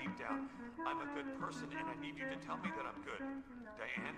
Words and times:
deep 0.00 0.16
down, 0.18 0.48
I'm 0.86 1.00
a 1.00 1.08
good 1.14 1.28
person, 1.40 1.68
and 1.78 1.88
I 1.88 1.96
need 2.00 2.16
you 2.16 2.24
to 2.24 2.36
tell 2.46 2.56
me 2.58 2.70
that 2.76 2.86
I'm 2.88 3.00
good. 3.04 3.20
Diane, 3.76 4.16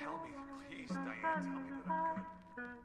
tell 0.00 0.16
me, 0.24 0.30
please, 0.68 0.88
Diane, 0.88 1.44
tell 1.44 1.60
me 1.60 1.70
that 1.76 1.92
I'm 1.92 2.24
good. 2.56 2.78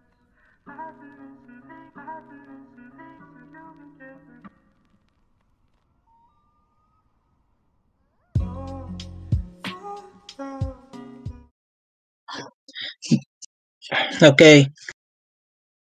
Ok. 14.29 14.41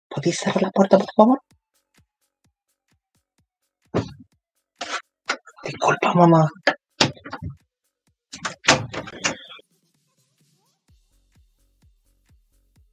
¿Podéis 0.09 0.37
cerrar 0.39 0.63
la 0.63 0.71
puerta, 0.71 0.97
por 0.97 1.07
favor? 1.15 1.39
Disculpa, 5.67 6.13
mamá. 6.13 6.47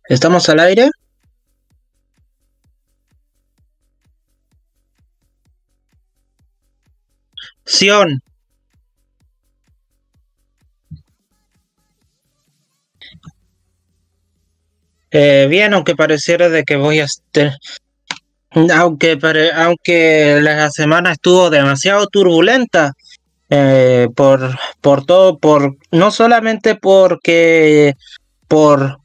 ¿Estamos 0.09 0.49
al 0.49 0.59
aire? 0.59 0.91
Sion. 7.65 8.21
Eh, 15.13 15.47
bien, 15.49 15.75
aunque 15.75 15.95
pareciera 15.95 16.49
de 16.49 16.65
que 16.65 16.75
voy 16.75 16.99
a 16.99 17.07
aunque 18.75 19.19
aunque 19.55 20.39
la 20.41 20.71
semana 20.71 21.13
estuvo 21.13 21.51
demasiado 21.51 22.07
turbulenta 22.07 22.93
eh, 23.51 24.09
por 24.15 24.57
por 24.81 25.05
todo 25.05 25.39
por 25.39 25.77
no 25.91 26.11
solamente 26.11 26.75
porque 26.77 27.95
por 28.49 28.99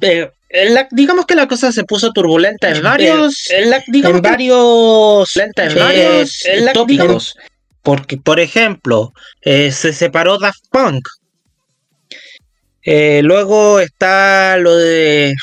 eh, 0.00 0.30
la- 0.70 0.88
digamos 0.90 1.26
que 1.26 1.34
la 1.34 1.46
cosa 1.48 1.72
se 1.72 1.84
puso 1.84 2.12
turbulenta 2.12 2.70
en 2.70 2.82
varios 2.82 3.50
Eh, 3.50 3.66
la- 3.66 3.82
digamos 3.88 4.16
en 4.16 4.22
varios 4.22 5.36
Lenta 5.36 5.64
en 5.64 5.72
eh, 5.72 5.80
varios, 5.80 6.44
eh, 6.46 6.70
tópicos. 6.72 7.36
porque 7.82 8.16
por 8.16 8.40
ejemplo 8.40 9.12
eh, 9.42 9.70
se 9.72 9.92
separó 9.92 10.38
Daft 10.38 10.64
Punk. 10.70 11.06
Eh, 12.82 13.20
luego 13.22 13.80
está 13.80 14.56
lo 14.56 14.74
de 14.76 15.34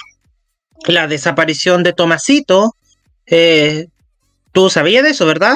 la 0.87 1.07
desaparición 1.07 1.83
de 1.83 1.93
Tomasito. 1.93 2.75
Eh, 3.25 3.87
¿Tú 4.51 4.69
sabías 4.69 5.03
de 5.03 5.11
eso, 5.11 5.25
verdad? 5.25 5.55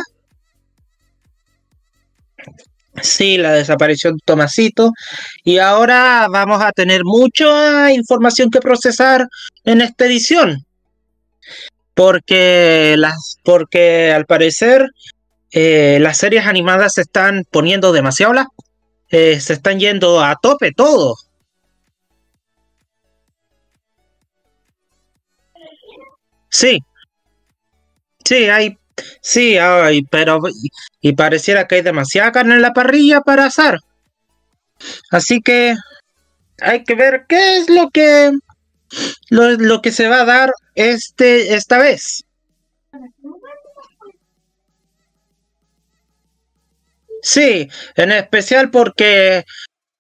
Sí, 3.02 3.38
la 3.38 3.54
desaparición 3.54 4.16
de 4.16 4.22
Tomasito. 4.26 4.92
Y 5.44 5.60
ahora 5.60 6.28
vamos 6.30 6.62
a 6.62 6.72
tener 6.72 7.04
mucha 7.04 7.92
información 7.92 8.50
que 8.50 8.60
procesar 8.60 9.28
en 9.64 9.82
esta 9.82 10.06
edición. 10.06 10.66
Porque 11.94 12.96
las, 12.98 13.38
porque 13.44 14.12
al 14.12 14.26
parecer 14.26 14.90
eh, 15.52 15.98
las 16.02 16.18
series 16.18 16.46
animadas 16.46 16.94
se 16.94 17.02
están 17.02 17.46
poniendo 17.50 17.92
demasiado 17.92 18.34
las, 18.34 18.48
eh, 19.10 19.40
se 19.40 19.54
están 19.54 19.80
yendo 19.80 20.24
a 20.24 20.38
tope 20.42 20.72
todo. 20.72 21.16
Sí, 26.50 26.80
sí, 28.26 28.50
hay, 28.50 28.78
sí, 29.22 29.58
hay, 29.58 30.04
pero 30.04 30.40
y, 31.02 31.14
pareciera 31.14 31.68
que 31.68 31.76
hay 31.76 31.82
demasiada 31.82 32.32
carne 32.32 32.56
en 32.56 32.62
la 32.62 32.74
parrilla 32.74 33.22
para 33.22 33.46
asar. 33.46 33.80
Así 35.12 35.42
que 35.42 35.76
hay 36.62 36.84
que 36.84 36.96
ver 36.96 37.26
qué 37.28 37.58
es 37.58 37.70
lo 37.70 37.90
que 37.90 38.32
lo, 39.30 39.52
lo 39.52 39.82
que 39.82 39.92
se 39.92 40.08
va 40.08 40.22
a 40.22 40.26
dar 40.26 40.52
este 40.76 41.54
esta 41.54 41.78
vez. 41.78 42.26
Sí, 47.22 47.68
en 47.96 48.12
especial 48.12 48.70
porque 48.72 49.44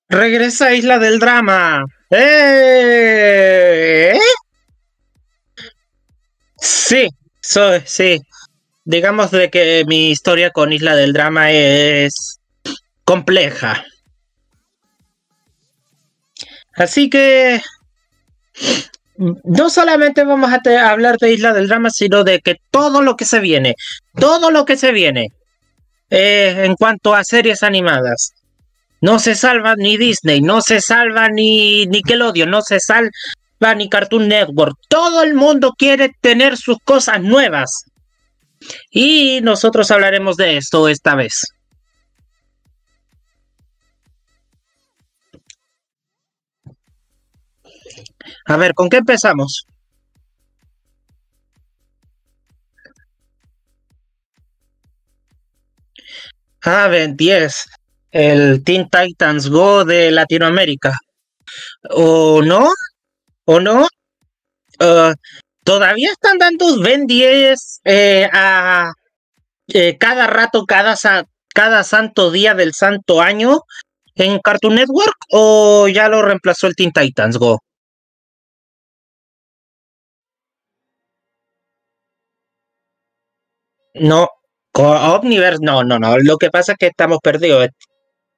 regresa 0.07 0.67
a 0.67 0.73
Isla 0.73 0.99
del 0.99 1.19
Drama. 1.19 1.85
¡Eh! 2.09 2.99
Sí, 6.61 7.09
so- 7.41 7.79
sí. 7.85 8.19
Digamos 8.85 9.31
de 9.31 9.49
que 9.49 9.83
mi 9.87 10.09
historia 10.11 10.49
con 10.51 10.73
Isla 10.73 10.95
del 10.95 11.13
Drama 11.13 11.51
es 11.51 12.39
compleja. 13.05 13.83
Así 16.73 17.09
que 17.09 17.61
no 19.17 19.69
solamente 19.69 20.23
vamos 20.23 20.49
a 20.51 20.89
hablar 20.89 21.17
de 21.17 21.33
Isla 21.33 21.53
del 21.53 21.67
Drama, 21.67 21.89
sino 21.89 22.23
de 22.23 22.39
que 22.39 22.55
todo 22.71 23.01
lo 23.01 23.15
que 23.17 23.25
se 23.25 23.39
viene, 23.39 23.75
todo 24.15 24.49
lo 24.49 24.65
que 24.65 24.77
se 24.77 24.91
viene 24.91 25.27
eh, 26.09 26.63
en 26.65 26.75
cuanto 26.75 27.13
a 27.13 27.23
series 27.23 27.63
animadas. 27.63 28.33
No 29.01 29.19
se 29.19 29.35
salva 29.35 29.75
ni 29.75 29.97
Disney, 29.97 30.41
no 30.41 30.61
se 30.61 30.81
salva 30.81 31.29
ni 31.29 31.85
Nickelodeon, 31.85 32.49
no 32.49 32.61
se 32.61 32.79
salva 32.79 33.09
ni 33.75 33.89
Cartoon 33.89 34.27
Network. 34.27 34.77
Todo 34.87 35.23
el 35.23 35.33
mundo 35.33 35.73
quiere 35.77 36.11
tener 36.21 36.57
sus 36.57 36.77
cosas 36.83 37.21
nuevas. 37.21 37.83
Y 38.91 39.41
nosotros 39.41 39.91
hablaremos 39.91 40.37
de 40.37 40.57
esto 40.57 40.87
esta 40.87 41.15
vez. 41.15 41.43
A 48.45 48.57
ver, 48.57 48.73
¿con 48.73 48.89
qué 48.89 48.97
empezamos? 48.97 49.65
Ah, 56.61 56.87
Ben 56.87 57.15
10. 57.15 57.65
El 58.11 58.63
Teen 58.63 58.89
Titans 58.89 59.49
Go 59.49 59.85
de 59.85 60.11
Latinoamérica. 60.11 60.97
¿O 61.91 62.41
no? 62.41 62.69
¿O 63.51 63.59
no? 63.59 63.87
Ah, 64.79 65.13
Todavía 65.63 66.11
están 66.11 66.37
dando 66.37 66.79
Ben 66.81 67.07
10 67.07 67.81
eh, 67.85 68.29
a 68.31 68.91
eh, 69.69 69.97
cada 69.99 70.27
rato, 70.27 70.65
cada, 70.65 70.95
cada 71.55 71.83
santo 71.83 72.31
día 72.31 72.53
del 72.55 72.73
santo 72.73 73.21
año 73.21 73.61
en 74.15 74.39
Cartoon 74.39 74.75
Network 74.75 75.15
o 75.31 75.87
ya 75.87 76.09
lo 76.09 76.21
reemplazó 76.23 76.67
el 76.67 76.75
Teen 76.75 76.91
Titans 76.91 77.37
Go? 77.37 77.59
No, 83.95 84.27
Omniverse, 84.73 85.59
no, 85.61 85.83
no, 85.83 85.99
no. 85.99 86.17
Lo 86.19 86.37
que 86.37 86.49
pasa 86.51 86.73
es 86.73 86.77
que 86.79 86.87
estamos 86.87 87.19
perdidos. 87.23 87.67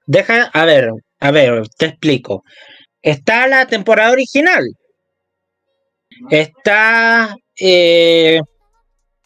Deja, 0.08 0.46
a 0.54 0.66
ver, 0.66 0.92
a 1.20 1.32
ver, 1.32 1.68
te 1.78 1.88
explico. 1.88 2.44
Está 3.02 3.48
la 3.48 3.68
temporada 3.68 4.12
original. 4.12 4.64
Está 6.30 7.36
eh, 7.60 8.40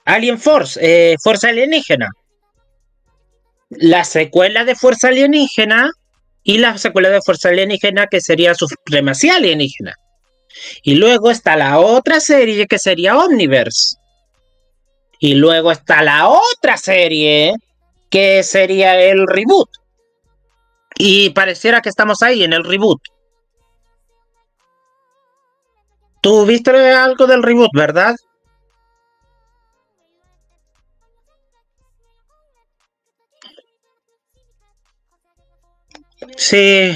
Alien 0.05 0.39
Force, 0.39 0.79
eh, 0.81 1.15
Fuerza 1.21 1.49
Alienígena. 1.49 2.09
La 3.69 4.03
secuela 4.03 4.63
de 4.63 4.75
Fuerza 4.75 5.07
Alienígena 5.09 5.91
y 6.43 6.59
la 6.59 6.77
secuela 6.77 7.09
de 7.09 7.21
Fuerza 7.21 7.49
Alienígena 7.49 8.07
que 8.07 8.21
sería 8.21 8.53
Supremacía 8.53 9.35
Alienígena. 9.35 9.95
Y 10.83 10.95
luego 10.95 11.31
está 11.31 11.55
la 11.55 11.79
otra 11.79 12.19
serie 12.19 12.67
que 12.67 12.79
sería 12.79 13.17
Omniverse. 13.17 13.97
Y 15.19 15.35
luego 15.35 15.71
está 15.71 16.01
la 16.03 16.29
otra 16.29 16.77
serie 16.77 17.53
que 18.09 18.43
sería 18.43 19.01
el 19.01 19.25
reboot. 19.27 19.69
Y 20.97 21.31
pareciera 21.31 21.81
que 21.81 21.89
estamos 21.89 22.21
ahí 22.21 22.43
en 22.43 22.53
el 22.53 22.63
reboot. 22.63 23.01
¿Tú 26.25 26.43
viste 26.43 26.71
algo 26.91 27.27
del 27.27 27.43
reboot, 27.43 27.69
verdad? 27.71 28.15
Sí, 36.35 36.95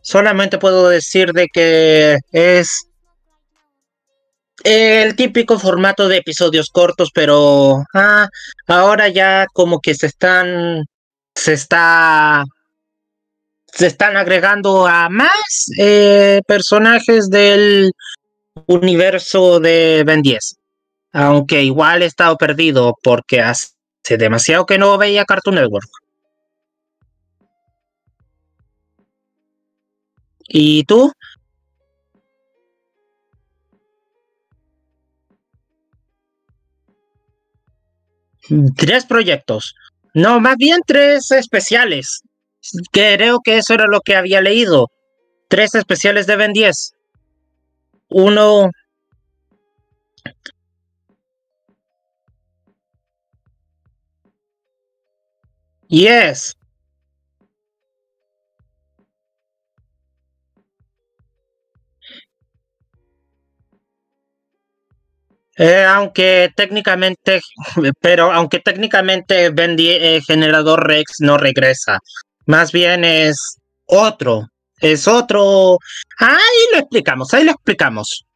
solamente 0.00 0.56
puedo 0.56 0.88
decir 0.88 1.34
de 1.34 1.48
que 1.52 2.20
es 2.32 2.86
el 4.64 5.14
típico 5.14 5.58
formato 5.58 6.08
de 6.08 6.16
episodios 6.16 6.70
cortos, 6.72 7.10
pero 7.12 7.84
ah, 7.92 8.28
ahora 8.66 9.08
ya 9.08 9.44
como 9.52 9.80
que 9.80 9.94
se 9.94 10.06
están, 10.06 10.86
se 11.34 11.52
está, 11.52 12.44
se 13.66 13.88
están 13.88 14.16
agregando 14.16 14.86
a 14.86 15.10
más 15.10 15.66
eh, 15.78 16.40
personajes 16.46 17.28
del 17.28 17.92
universo 18.66 19.60
de 19.60 20.02
Ben 20.04 20.22
10. 20.22 20.56
Aunque 21.12 21.62
igual 21.62 22.02
he 22.02 22.06
estado 22.06 22.36
perdido 22.36 22.94
porque 23.02 23.40
hace 23.40 23.70
demasiado 24.18 24.66
que 24.66 24.78
no 24.78 24.96
veía 24.98 25.24
Cartoon 25.24 25.56
Network. 25.56 25.88
¿Y 30.48 30.84
tú? 30.84 31.12
Tres 38.76 39.06
proyectos. 39.06 39.74
No, 40.12 40.40
más 40.40 40.56
bien 40.56 40.80
tres 40.84 41.30
especiales. 41.30 42.22
Creo 42.90 43.40
que 43.44 43.58
eso 43.58 43.74
era 43.74 43.86
lo 43.86 44.00
que 44.00 44.16
había 44.16 44.40
leído. 44.40 44.88
Tres 45.48 45.74
especiales 45.76 46.26
de 46.26 46.36
Ben 46.36 46.52
10. 46.52 46.94
Uno. 48.10 48.70
Yes. 55.88 56.54
Eh, 65.56 65.84
aunque 65.84 66.50
técnicamente, 66.56 67.40
pero 68.00 68.32
aunque 68.32 68.60
técnicamente 68.60 69.50
Ben 69.50 69.76
eh, 69.78 70.20
Generador 70.26 70.86
Rex 70.86 71.16
no 71.20 71.36
regresa, 71.36 71.98
más 72.46 72.72
bien 72.72 73.04
es 73.04 73.56
otro, 73.86 74.46
es 74.80 75.08
otro. 75.08 75.78
Ahí 76.18 76.38
lo 76.72 76.78
explicamos, 76.78 77.32
ahí 77.34 77.44
lo 77.44 77.52
explicamos. 77.52 78.26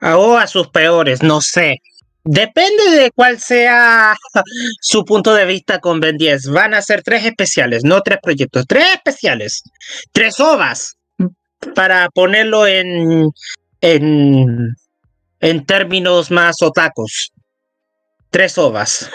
O 0.00 0.36
a 0.36 0.46
sus 0.46 0.68
peores, 0.68 1.22
no 1.22 1.40
sé. 1.40 1.80
Depende 2.24 2.90
de 2.90 3.10
cuál 3.10 3.38
sea 3.38 4.14
su 4.80 5.04
punto 5.04 5.34
de 5.34 5.44
vista 5.46 5.78
con 5.78 6.00
Ben 6.00 6.16
10. 6.16 6.48
Van 6.50 6.74
a 6.74 6.82
ser 6.82 7.02
tres 7.02 7.24
especiales, 7.24 7.84
no 7.84 8.00
tres 8.02 8.18
proyectos, 8.22 8.66
tres 8.66 8.86
especiales, 8.94 9.62
tres 10.12 10.40
ovas, 10.40 10.96
para 11.74 12.08
ponerlo 12.10 12.66
en, 12.66 13.30
en, 13.80 14.74
en 15.44 15.66
términos 15.66 16.30
más 16.30 16.62
otacos. 16.62 17.30
Tres 18.30 18.56
ovas. 18.56 19.10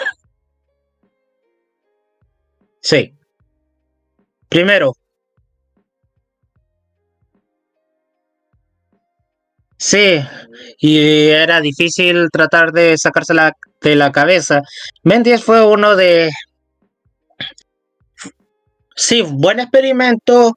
Sí. 2.80 3.12
Primero, 4.48 4.92
Sí, 9.76 10.20
y 10.78 11.28
era 11.28 11.60
difícil 11.62 12.28
tratar 12.30 12.70
de 12.70 12.98
sacársela 12.98 13.52
de 13.80 13.96
la 13.96 14.12
cabeza. 14.12 14.60
10 15.02 15.42
fue 15.42 15.64
uno 15.64 15.96
de... 15.96 16.30
Sí, 18.94 19.22
buen 19.22 19.58
experimento 19.58 20.54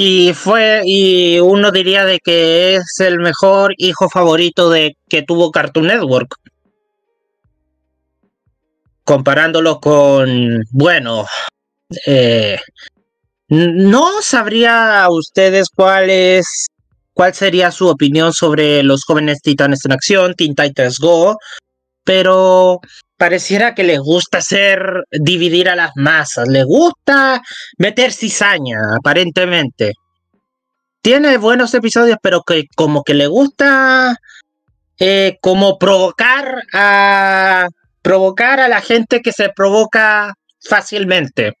y 0.00 0.32
fue 0.32 0.82
y 0.84 1.40
uno 1.40 1.72
diría 1.72 2.04
de 2.04 2.20
que 2.20 2.76
es 2.76 3.00
el 3.00 3.18
mejor 3.18 3.74
hijo 3.78 4.08
favorito 4.08 4.70
de 4.70 4.96
que 5.08 5.22
tuvo 5.22 5.50
Cartoon 5.50 5.88
Network. 5.88 6.36
Comparándolo 9.02 9.80
con, 9.80 10.62
bueno, 10.70 11.26
eh, 12.06 12.60
no 13.48 14.22
sabría 14.22 15.02
a 15.02 15.10
ustedes 15.10 15.66
cuál 15.74 16.10
es 16.10 16.68
cuál 17.12 17.34
sería 17.34 17.72
su 17.72 17.88
opinión 17.88 18.32
sobre 18.32 18.84
los 18.84 19.02
jóvenes 19.04 19.40
titanes 19.42 19.84
en 19.84 19.90
acción, 19.90 20.34
Teen 20.34 20.54
Titans 20.54 21.00
Go, 21.00 21.38
pero 22.04 22.78
pareciera 23.18 23.74
que 23.74 23.84
les 23.84 23.98
gusta 23.98 24.38
hacer 24.38 25.04
dividir 25.10 25.68
a 25.68 25.76
las 25.76 25.90
masas, 25.96 26.48
les 26.48 26.64
gusta 26.64 27.42
meter 27.76 28.12
cizaña, 28.12 28.78
aparentemente. 28.96 29.92
Tiene 31.02 31.36
buenos 31.36 31.74
episodios, 31.74 32.16
pero 32.22 32.42
que 32.42 32.64
como 32.74 33.02
que 33.02 33.14
le 33.14 33.26
gusta 33.26 34.16
eh, 34.98 35.38
como 35.40 35.78
provocar 35.78 36.62
a 36.72 37.68
provocar 38.02 38.60
a 38.60 38.68
la 38.68 38.80
gente 38.80 39.20
que 39.20 39.32
se 39.32 39.50
provoca 39.50 40.34
fácilmente. 40.60 41.58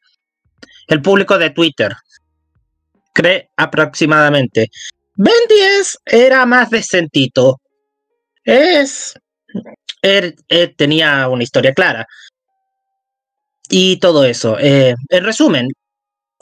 El 0.86 1.02
público 1.02 1.38
de 1.38 1.50
Twitter 1.50 1.94
cree 3.12 3.50
aproximadamente. 3.56 4.70
Ben 5.14 5.34
10 5.48 5.98
era 6.06 6.46
más 6.46 6.70
decentito. 6.70 7.60
Es. 8.44 9.14
Er, 10.02 10.34
er, 10.48 10.74
tenía 10.76 11.28
una 11.28 11.42
historia 11.42 11.74
clara. 11.74 12.06
Y 13.68 13.98
todo 13.98 14.24
eso. 14.24 14.58
Eh, 14.58 14.94
en 15.10 15.24
resumen, 15.24 15.68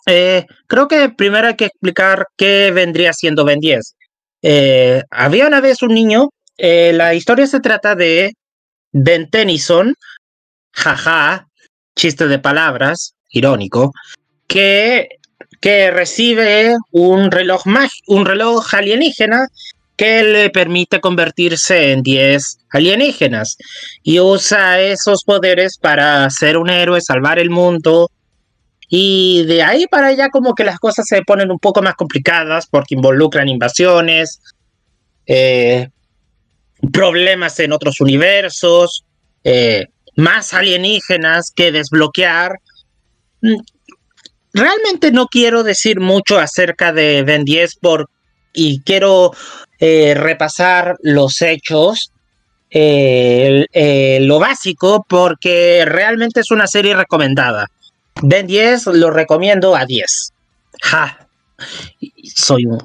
eh, 0.06 0.46
creo 0.66 0.88
que 0.88 1.08
primero 1.10 1.48
hay 1.48 1.56
que 1.56 1.66
explicar 1.66 2.26
qué 2.36 2.70
vendría 2.70 3.12
siendo 3.12 3.44
Ben 3.44 3.60
10. 3.60 3.96
Eh, 4.42 5.02
había 5.10 5.46
una 5.46 5.60
vez 5.60 5.82
un 5.82 5.94
niño. 5.94 6.30
la 6.58 7.14
historia 7.14 7.46
se 7.46 7.60
trata 7.60 7.94
de 7.94 8.32
Ben 8.92 9.28
Tennyson. 9.30 9.94
Jaja. 10.72 11.48
Chiste 11.96 12.28
de 12.28 12.38
palabras. 12.38 13.14
Irónico. 13.30 13.92
Que 14.46 15.08
que 15.60 15.90
recibe 15.90 16.76
un 16.92 17.30
reloj 17.30 17.64
un 18.06 18.26
reloj 18.26 18.74
alienígena 18.74 19.48
que 19.96 20.22
le 20.22 20.50
permite 20.50 21.00
convertirse 21.00 21.92
en 21.92 22.02
10 22.02 22.58
alienígenas 22.70 23.56
y 24.02 24.20
usa 24.20 24.80
esos 24.80 25.24
poderes 25.24 25.78
para 25.78 26.28
ser 26.30 26.56
un 26.56 26.70
héroe, 26.70 27.00
salvar 27.00 27.38
el 27.38 27.50
mundo. 27.50 28.10
Y 28.88 29.44
de 29.44 29.62
ahí 29.62 29.86
para 29.86 30.08
allá 30.08 30.28
como 30.28 30.54
que 30.54 30.64
las 30.64 30.78
cosas 30.78 31.06
se 31.08 31.22
ponen 31.22 31.50
un 31.50 31.58
poco 31.58 31.82
más 31.82 31.94
complicadas 31.94 32.66
porque 32.66 32.94
involucran 32.94 33.48
invasiones, 33.48 34.40
eh, 35.26 35.88
problemas 36.92 37.58
en 37.58 37.72
otros 37.72 38.00
universos, 38.00 39.04
eh, 39.42 39.86
más 40.16 40.54
alienígenas 40.54 41.50
que 41.54 41.72
desbloquear 41.72 42.58
realmente 44.56 45.12
no 45.12 45.26
quiero 45.26 45.62
decir 45.62 46.00
mucho 46.00 46.38
acerca 46.38 46.92
de 46.92 47.22
Ben 47.22 47.44
10 47.44 47.76
por, 47.76 48.08
y 48.52 48.80
quiero 48.80 49.32
eh, 49.78 50.14
repasar 50.14 50.96
los 51.02 51.42
hechos, 51.42 52.12
eh, 52.70 53.66
eh, 53.72 54.18
lo 54.22 54.38
básico, 54.38 55.04
porque 55.08 55.84
realmente 55.86 56.40
es 56.40 56.50
una 56.50 56.66
serie 56.66 56.94
recomendada. 56.94 57.68
Ben 58.22 58.46
10 58.46 58.86
lo 58.86 59.10
recomiendo 59.10 59.76
a 59.76 59.84
10. 59.84 60.32
Ja, 60.82 61.28
soy 62.34 62.66
un... 62.66 62.78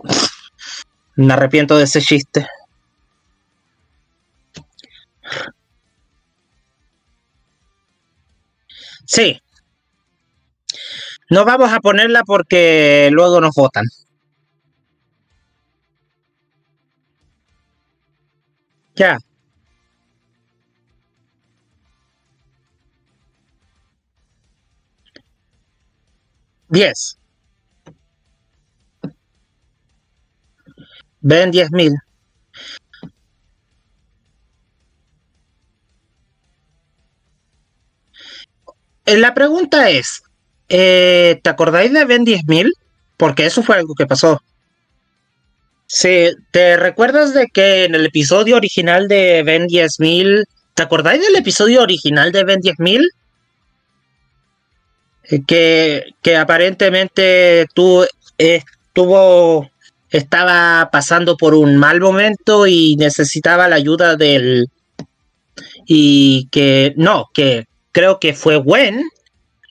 Me 1.15 1.33
arrepiento 1.33 1.77
de 1.77 1.83
ese 1.83 2.01
chiste. 2.01 2.47
Sí, 9.05 9.41
no 11.31 11.45
vamos 11.45 11.71
a 11.71 11.79
ponerla 11.79 12.23
porque 12.25 13.09
luego 13.13 13.39
nos 13.39 13.55
votan. 13.55 13.85
Diez. 26.69 27.17
Ven 31.21 31.51
diez 31.51 31.71
mil. 31.71 31.93
Eh, 39.05 39.17
la 39.17 39.33
pregunta 39.33 39.89
es, 39.89 40.23
eh, 40.69 41.39
¿Te 41.43 41.49
acordáis 41.49 41.91
de 41.91 42.05
Ben 42.05 42.23
10.000? 42.23 42.71
Porque 43.17 43.45
eso 43.45 43.61
fue 43.63 43.75
algo 43.75 43.93
que 43.95 44.05
pasó. 44.07 44.41
Sí, 45.93 46.29
¿te 46.51 46.77
recuerdas 46.77 47.33
de 47.33 47.47
que 47.53 47.83
en 47.83 47.95
el 47.95 48.05
episodio 48.05 48.55
original 48.55 49.09
de 49.09 49.43
Ben 49.43 49.67
10.000, 49.67 50.45
¿te 50.73 50.83
acordáis 50.83 51.21
del 51.21 51.35
episodio 51.35 51.81
original 51.81 52.31
de 52.31 52.45
Ben 52.45 52.61
10.000? 52.61 53.09
que, 55.45 56.13
que 56.21 56.37
aparentemente 56.37 57.65
tú 57.73 58.05
estuvo 58.37 59.69
estaba 60.09 60.89
pasando 60.93 61.35
por 61.35 61.55
un 61.55 61.75
mal 61.75 61.99
momento 61.99 62.67
y 62.67 62.95
necesitaba 62.95 63.67
la 63.67 63.75
ayuda 63.75 64.15
del 64.15 64.69
y 65.85 66.47
que 66.51 66.93
no, 66.95 67.29
que 67.33 67.65
creo 67.91 68.17
que 68.17 68.33
fue 68.33 68.55
Gwen 68.55 69.03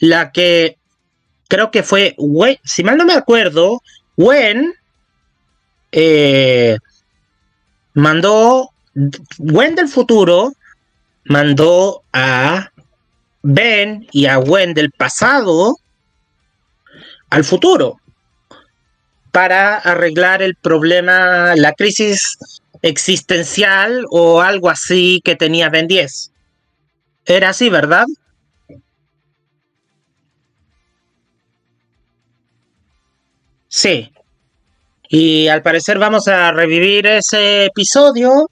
la 0.00 0.32
que 0.32 0.76
creo 1.48 1.70
que 1.70 1.82
fue 1.82 2.14
Gwen, 2.18 2.58
si 2.62 2.84
mal 2.84 2.98
no 2.98 3.06
me 3.06 3.14
acuerdo, 3.14 3.80
Gwen 4.18 4.74
eh, 5.92 6.76
mandó 7.94 8.70
Gwen 9.38 9.74
del 9.74 9.88
futuro 9.88 10.52
mandó 11.24 12.02
a 12.12 12.70
Ben 13.42 14.06
y 14.10 14.26
a 14.26 14.36
Gwen 14.36 14.74
del 14.74 14.90
pasado 14.90 15.76
al 17.30 17.44
futuro 17.44 18.00
para 19.30 19.76
arreglar 19.76 20.42
el 20.42 20.56
problema, 20.56 21.54
la 21.54 21.72
crisis 21.72 22.38
existencial 22.82 24.04
o 24.10 24.40
algo 24.40 24.68
así 24.70 25.20
que 25.24 25.36
tenía 25.36 25.68
Ben 25.68 25.86
10. 25.86 26.32
Era 27.26 27.50
así, 27.50 27.70
¿verdad? 27.70 28.06
Sí. 33.68 34.12
Y 35.12 35.48
al 35.48 35.60
parecer 35.62 35.98
vamos 35.98 36.28
a 36.28 36.52
revivir 36.52 37.04
ese 37.04 37.64
episodio 37.64 38.48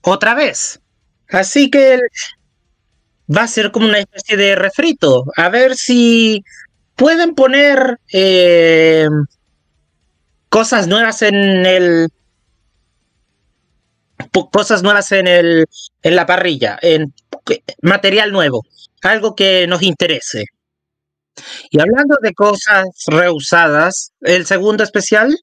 otra 0.00 0.34
vez. 0.34 0.80
Así 1.28 1.70
que 1.70 1.98
va 3.28 3.42
a 3.42 3.48
ser 3.48 3.70
como 3.70 3.86
una 3.86 3.98
especie 3.98 4.38
de 4.38 4.56
refrito. 4.56 5.24
A 5.36 5.50
ver 5.50 5.76
si 5.76 6.42
pueden 6.96 7.34
poner 7.34 7.98
eh, 8.10 9.06
cosas 10.48 10.88
nuevas 10.88 11.20
en 11.20 11.34
el 11.34 12.08
cosas 14.50 14.82
nuevas 14.82 15.12
en 15.12 15.26
el 15.26 15.66
en 16.02 16.16
la 16.16 16.24
parrilla, 16.24 16.78
en 16.80 17.12
material 17.82 18.32
nuevo, 18.32 18.62
algo 19.02 19.34
que 19.34 19.66
nos 19.66 19.82
interese. 19.82 20.46
Y 21.70 21.80
hablando 21.80 22.16
de 22.22 22.32
cosas 22.34 22.86
reusadas, 23.06 24.12
el 24.20 24.46
segundo 24.46 24.84
especial 24.84 25.36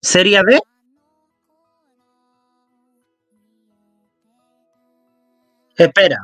sería 0.00 0.42
de 0.42 0.60
Espera. 5.76 6.18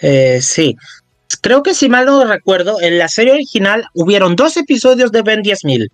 Eh, 0.00 0.40
sí. 0.40 0.76
Creo 1.42 1.62
que 1.62 1.74
si 1.74 1.88
mal 1.88 2.06
no 2.06 2.24
recuerdo, 2.24 2.80
en 2.80 2.98
la 2.98 3.08
serie 3.08 3.32
original 3.32 3.86
hubieron 3.94 4.36
dos 4.36 4.56
episodios 4.56 5.12
de 5.12 5.22
Ben 5.22 5.42
10.000. 5.42 5.88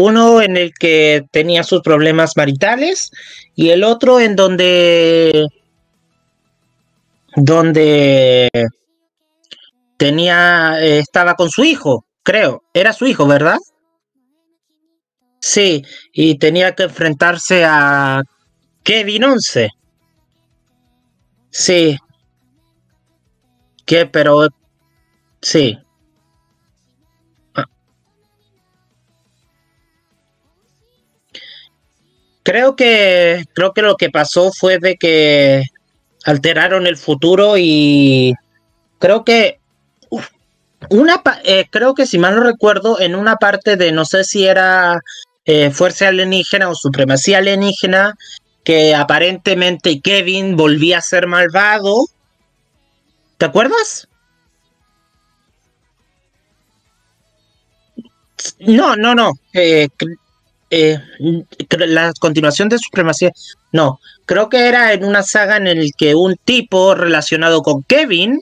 Uno 0.00 0.42
en 0.42 0.56
el 0.56 0.72
que 0.72 1.24
tenía 1.30 1.62
sus 1.62 1.82
problemas 1.82 2.36
maritales 2.36 3.10
y 3.54 3.70
el 3.70 3.84
otro 3.84 4.20
en 4.20 4.36
donde 4.36 5.46
donde 7.36 8.50
tenía 9.96 10.80
estaba 10.80 11.34
con 11.34 11.50
su 11.50 11.64
hijo, 11.64 12.04
creo, 12.22 12.62
era 12.74 12.92
su 12.92 13.06
hijo, 13.06 13.26
¿verdad? 13.26 13.58
Sí, 15.40 15.84
y 16.12 16.38
tenía 16.38 16.74
que 16.74 16.84
enfrentarse 16.84 17.64
a 17.64 18.22
Kevin 18.82 19.24
11. 19.24 19.70
Sí, 21.50 21.96
¿Qué? 23.90 24.06
Pero 24.06 24.46
sí. 25.42 25.76
Creo 32.50 32.74
que 32.74 33.44
creo 33.52 33.72
que 33.72 33.82
lo 33.82 33.94
que 33.94 34.10
pasó 34.10 34.50
fue 34.50 34.80
de 34.80 34.96
que 34.96 35.62
alteraron 36.24 36.88
el 36.88 36.96
futuro 36.96 37.54
y 37.56 38.34
creo 38.98 39.24
que 39.24 39.60
una 40.88 41.22
eh, 41.44 41.66
creo 41.70 41.94
que 41.94 42.06
si 42.06 42.18
mal 42.18 42.34
no 42.34 42.42
recuerdo 42.42 42.98
en 42.98 43.14
una 43.14 43.36
parte 43.36 43.76
de 43.76 43.92
no 43.92 44.04
sé 44.04 44.24
si 44.24 44.48
era 44.48 44.98
eh, 45.44 45.70
fuerza 45.70 46.08
alienígena 46.08 46.68
o 46.68 46.74
supremacía 46.74 47.38
alienígena 47.38 48.16
que 48.64 48.96
aparentemente 48.96 50.00
Kevin 50.00 50.56
volvía 50.56 50.98
a 50.98 51.02
ser 51.02 51.28
malvado 51.28 52.06
¿Te 53.38 53.44
acuerdas? 53.44 54.08
No, 58.58 58.96
no, 58.96 59.14
no. 59.14 59.34
Eh, 59.54 59.86
eh, 60.70 60.98
la 61.78 62.12
continuación 62.18 62.68
de 62.68 62.78
Supremacía. 62.78 63.32
No, 63.72 64.00
creo 64.24 64.48
que 64.48 64.68
era 64.68 64.92
en 64.92 65.04
una 65.04 65.22
saga 65.22 65.56
en 65.56 65.66
el 65.66 65.90
que 65.96 66.14
un 66.14 66.36
tipo 66.44 66.94
relacionado 66.94 67.62
con 67.62 67.82
Kevin 67.82 68.40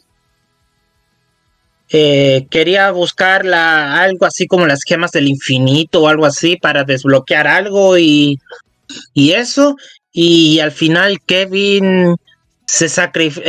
eh, 1.91 2.47
quería 2.51 2.91
buscar 2.91 3.47
algo 3.47 4.27
así 4.27 4.47
como 4.47 4.67
las 4.67 4.83
gemas 4.87 5.13
del 5.13 5.29
infinito 5.29 6.03
o 6.03 6.09
algo 6.09 6.27
así 6.27 6.57
para 6.57 6.85
desbloquear 6.85 7.47
algo 7.47 7.97
y, 7.99 8.39
y 9.15 9.33
eso. 9.33 9.77
Y 10.13 10.61
al 10.61 10.73
final 10.73 11.21
Kevin 11.27 12.17
se 12.67 12.89
sacrificó 12.89 13.49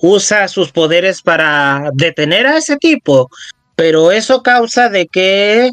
usa 0.00 0.48
sus 0.48 0.72
poderes 0.72 1.22
para 1.22 1.90
detener 1.94 2.46
a 2.46 2.56
ese 2.56 2.76
tipo, 2.76 3.30
pero 3.76 4.10
eso 4.10 4.42
causa 4.42 4.88
de 4.88 5.06
que 5.06 5.70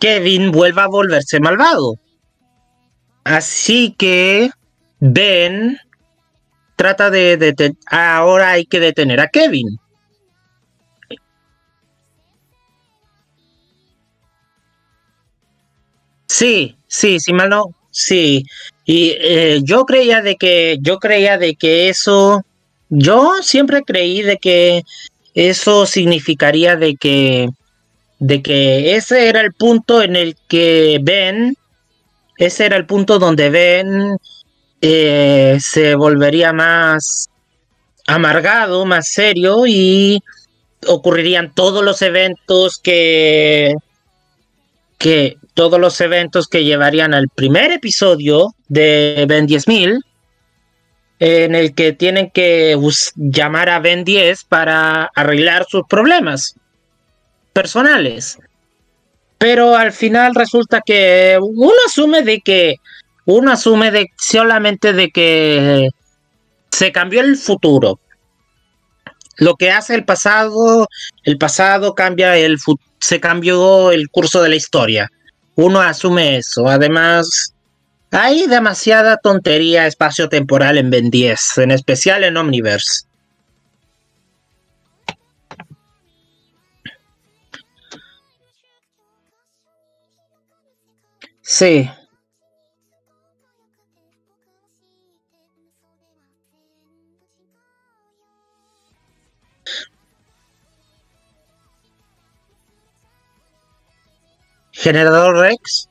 Kevin 0.00 0.50
vuelva 0.50 0.84
a 0.84 0.88
volverse 0.88 1.40
malvado. 1.40 1.94
Así 3.24 3.94
que 3.98 4.50
Ben 4.98 5.78
trata 6.76 7.10
de 7.10 7.36
detener, 7.36 7.76
ahora 7.86 8.50
hay 8.52 8.66
que 8.66 8.80
detener 8.80 9.20
a 9.20 9.28
Kevin. 9.28 9.78
Sí, 16.26 16.76
sí, 16.86 17.20
sí, 17.20 17.32
mal 17.32 17.50
no, 17.50 17.74
sí. 17.90 18.44
Y 18.84 19.10
eh, 19.20 19.60
yo 19.62 19.84
creía 19.84 20.22
de 20.22 20.36
que, 20.36 20.78
yo 20.80 20.98
creía 20.98 21.38
de 21.38 21.54
que 21.54 21.88
eso 21.90 22.42
yo 22.90 23.34
siempre 23.42 23.82
creí 23.82 24.22
de 24.22 24.36
que 24.36 24.82
eso 25.34 25.86
significaría 25.86 26.76
de 26.76 26.96
que 26.96 27.48
de 28.20 28.42
que 28.42 28.96
ese 28.96 29.28
era 29.28 29.40
el 29.40 29.52
punto 29.52 30.02
en 30.02 30.14
el 30.14 30.36
que 30.46 30.98
Ben, 31.02 31.56
ese 32.36 32.66
era 32.66 32.76
el 32.76 32.86
punto 32.86 33.18
donde 33.18 33.50
Ben 33.50 34.16
eh, 34.82 35.58
se 35.60 35.94
volvería 35.94 36.52
más 36.52 37.28
amargado, 38.06 38.84
más 38.84 39.08
serio 39.08 39.66
y 39.66 40.22
ocurrirían 40.86 41.52
todos 41.54 41.82
los 41.84 42.00
eventos 42.02 42.78
que 42.78 43.74
que 44.98 45.38
todos 45.54 45.80
los 45.80 45.98
eventos 46.02 46.46
que 46.46 46.64
llevarían 46.64 47.14
al 47.14 47.28
primer 47.30 47.72
episodio 47.72 48.54
de 48.68 49.24
Ben 49.28 49.46
10.000 49.46 50.02
en 51.20 51.54
el 51.54 51.74
que 51.74 51.92
tienen 51.92 52.30
que 52.30 52.78
llamar 53.16 53.70
a 53.70 53.78
Ben 53.78 54.04
10 54.04 54.44
para 54.44 55.10
arreglar 55.14 55.66
sus 55.68 55.82
problemas 55.88 56.54
personales. 57.60 58.38
Pero 59.36 59.76
al 59.76 59.92
final 59.92 60.34
resulta 60.34 60.80
que 60.84 61.38
uno 61.40 61.80
asume 61.86 62.22
de 62.22 62.40
que 62.40 62.76
uno 63.26 63.52
asume 63.52 63.90
de 63.90 64.06
solamente 64.18 64.94
de 64.94 65.10
que 65.10 65.88
se 66.70 66.90
cambió 66.90 67.20
el 67.20 67.36
futuro. 67.36 68.00
Lo 69.36 69.56
que 69.56 69.70
hace 69.70 69.94
el 69.94 70.04
pasado, 70.04 70.88
el 71.24 71.36
pasado 71.36 71.94
cambia 71.94 72.36
el 72.38 72.58
se 72.98 73.20
cambió 73.20 73.90
el 73.90 74.08
curso 74.08 74.42
de 74.42 74.48
la 74.48 74.56
historia. 74.56 75.10
Uno 75.54 75.80
asume 75.80 76.38
eso. 76.38 76.66
Además, 76.68 77.54
hay 78.10 78.46
demasiada 78.46 79.18
tontería 79.18 79.86
espacio-temporal 79.86 80.78
en 80.78 80.88
Ben 80.88 81.10
10, 81.10 81.58
en 81.58 81.70
especial 81.70 82.24
en 82.24 82.38
Omniverse. 82.38 83.09
Sí. 91.50 91.90
Generador 104.72 105.36
Rex. 105.38 105.88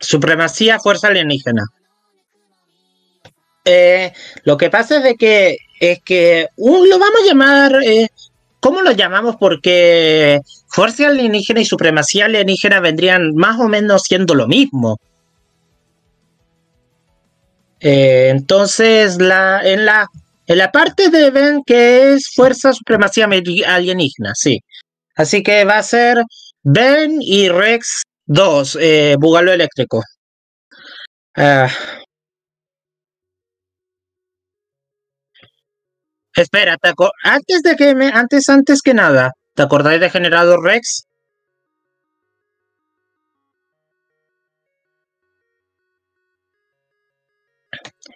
Supremacía, 0.00 0.78
fuerza 0.80 1.08
alienígena. 1.08 1.64
Eh, 3.66 4.14
lo 4.44 4.56
que 4.56 4.70
pasa 4.70 4.96
es 4.96 5.02
de 5.02 5.16
que 5.16 5.58
es 5.92 6.02
que 6.02 6.48
un, 6.56 6.88
lo 6.88 6.98
vamos 6.98 7.20
a 7.22 7.26
llamar, 7.26 7.82
eh, 7.84 8.08
¿cómo 8.60 8.82
lo 8.82 8.92
llamamos? 8.92 9.36
Porque 9.36 10.40
fuerza 10.68 11.08
alienígena 11.08 11.60
y 11.60 11.64
supremacía 11.64 12.26
alienígena 12.26 12.80
vendrían 12.80 13.34
más 13.34 13.60
o 13.60 13.68
menos 13.68 14.02
siendo 14.02 14.34
lo 14.34 14.46
mismo. 14.46 14.98
Eh, 17.80 18.28
entonces, 18.30 19.20
la, 19.20 19.60
en, 19.62 19.84
la, 19.84 20.06
en 20.46 20.58
la 20.58 20.72
parte 20.72 21.10
de 21.10 21.30
Ben 21.30 21.62
que 21.64 22.14
es 22.14 22.32
fuerza 22.34 22.72
supremacía 22.72 23.28
alienígena, 23.66 24.32
sí. 24.34 24.60
Así 25.16 25.42
que 25.42 25.64
va 25.64 25.78
a 25.78 25.82
ser 25.82 26.22
Ben 26.62 27.18
y 27.20 27.48
Rex 27.48 28.02
2, 28.26 28.78
eh, 28.80 29.16
Bugalo 29.18 29.52
eléctrico. 29.52 30.02
Ah. 31.36 31.68
Espera, 36.34 36.76
antes 37.22 37.62
de 37.62 37.76
que 37.76 37.94
me, 37.94 38.08
antes, 38.08 38.48
antes 38.48 38.82
que 38.82 38.92
nada, 38.92 39.32
¿te 39.54 39.62
acordáis 39.62 40.00
de 40.00 40.10
Generador 40.10 40.64
Rex? 40.64 41.06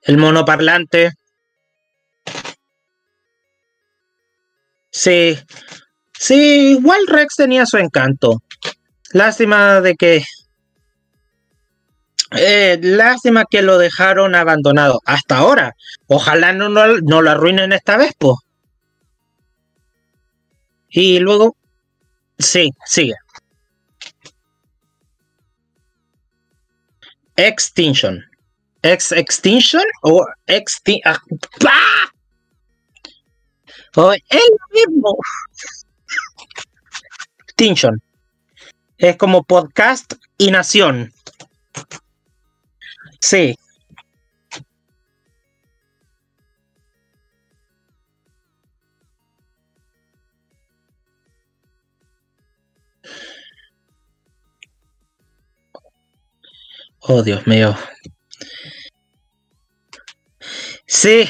El 0.03 0.19
monoparlante. 0.19 1.13
Sí, 4.91 5.39
sí, 6.19 6.73
igual 6.73 7.07
Rex 7.07 7.37
tenía 7.37 7.67
su 7.67 7.77
encanto. 7.79 8.43
Lástima 9.13 9.81
de 9.81 9.95
que 9.95 10.25
eh, 12.33 12.79
lástima 12.83 13.45
que 13.51 13.63
lo 13.63 13.79
dejaron 13.79 14.35
abandonado 14.35 15.01
hasta 15.07 15.39
ahora. 15.39 15.75
Ojalá 16.07 16.53
no, 16.53 16.69
no, 16.69 17.23
lo 17.23 17.31
arruinen 17.31 17.73
esta 17.73 17.97
vez, 17.97 18.13
po. 18.19 18.39
Y 20.91 21.19
luego, 21.21 21.57
sí, 22.39 22.71
sigue. 22.85 23.15
Extinction. 27.37 28.25
Ex 28.83 29.13
Extinction 29.13 29.85
o 30.03 30.27
Extinction. 30.47 31.17
¡Ah! 31.67 32.11
O 33.97 34.13
el 34.13 34.21
mismo. 34.73 35.17
Extinction. 37.45 38.03
Es 38.99 39.17
como 39.17 39.45
podcast 39.45 40.15
y 40.37 40.51
nación. 40.51 41.13
Sí. 43.21 43.55
Oh, 57.01 57.23
Dios 57.23 57.47
mío. 57.47 57.75
Sí, 60.87 61.29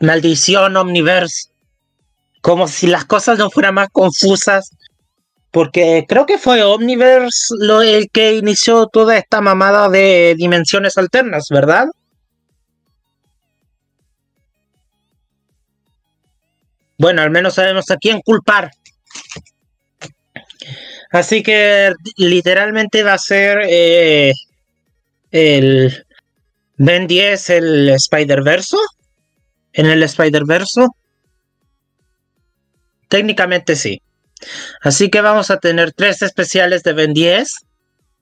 maldición 0.00 0.76
Omniverse. 0.76 1.50
Como 2.42 2.68
si 2.68 2.86
las 2.86 3.04
cosas 3.04 3.38
no 3.38 3.50
fueran 3.50 3.74
más 3.74 3.88
confusas. 3.90 4.70
Porque 5.56 6.04
creo 6.06 6.26
que 6.26 6.36
fue 6.36 6.62
Omniverse 6.62 7.54
el 7.86 8.10
que 8.10 8.34
inició 8.34 8.88
toda 8.88 9.16
esta 9.16 9.40
mamada 9.40 9.88
de 9.88 10.34
dimensiones 10.36 10.98
alternas, 10.98 11.46
¿verdad? 11.48 11.86
Bueno, 16.98 17.22
al 17.22 17.30
menos 17.30 17.54
sabemos 17.54 17.90
a 17.90 17.96
quién 17.96 18.20
culpar. 18.20 18.70
Así 21.10 21.42
que 21.42 21.94
literalmente 22.18 23.02
va 23.02 23.14
a 23.14 23.18
ser 23.18 23.60
eh, 23.66 24.34
el 25.30 26.04
Ben 26.76 27.06
10, 27.06 27.48
el 27.48 27.88
Spider-Verso. 27.88 28.78
En 29.72 29.86
el 29.86 30.02
Spider-Verso. 30.02 30.94
Técnicamente 33.08 33.74
sí. 33.74 34.02
Así 34.82 35.10
que 35.10 35.20
vamos 35.20 35.50
a 35.50 35.58
tener 35.58 35.92
tres 35.92 36.22
especiales 36.22 36.82
de 36.82 36.92
Ben 36.92 37.12
10, 37.14 37.48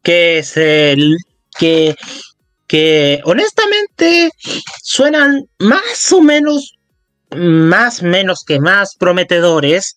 que 0.03 0.45
que, 1.59 1.95
que 2.67 3.21
honestamente 3.25 4.31
suenan 4.83 5.43
más 5.59 6.13
o 6.13 6.21
menos, 6.21 6.75
más 7.31 8.03
menos 8.03 8.45
que 8.45 8.61
más 8.61 8.97
prometedores, 8.97 9.97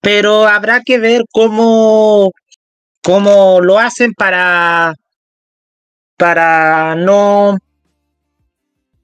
pero 0.00 0.46
habrá 0.46 0.80
que 0.80 0.98
ver 0.98 1.24
cómo, 1.30 2.32
cómo 3.02 3.60
lo 3.60 3.78
hacen 3.78 4.12
para, 4.14 4.94
para 6.16 6.94
no 6.96 7.56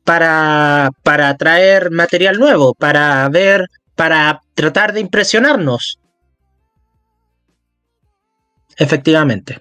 para, 0.09 0.90
para 1.03 1.37
traer 1.37 1.90
material 1.90 2.38
nuevo, 2.38 2.73
para 2.73 3.29
ver, 3.29 3.66
para 3.94 4.40
tratar 4.55 4.94
de 4.94 5.01
impresionarnos. 5.01 5.99
Efectivamente. 8.79 9.59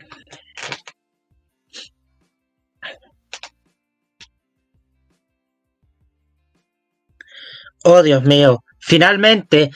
Oh, 7.84 8.04
Dios 8.04 8.24
mío. 8.24 8.64
Finalmente. 8.80 9.72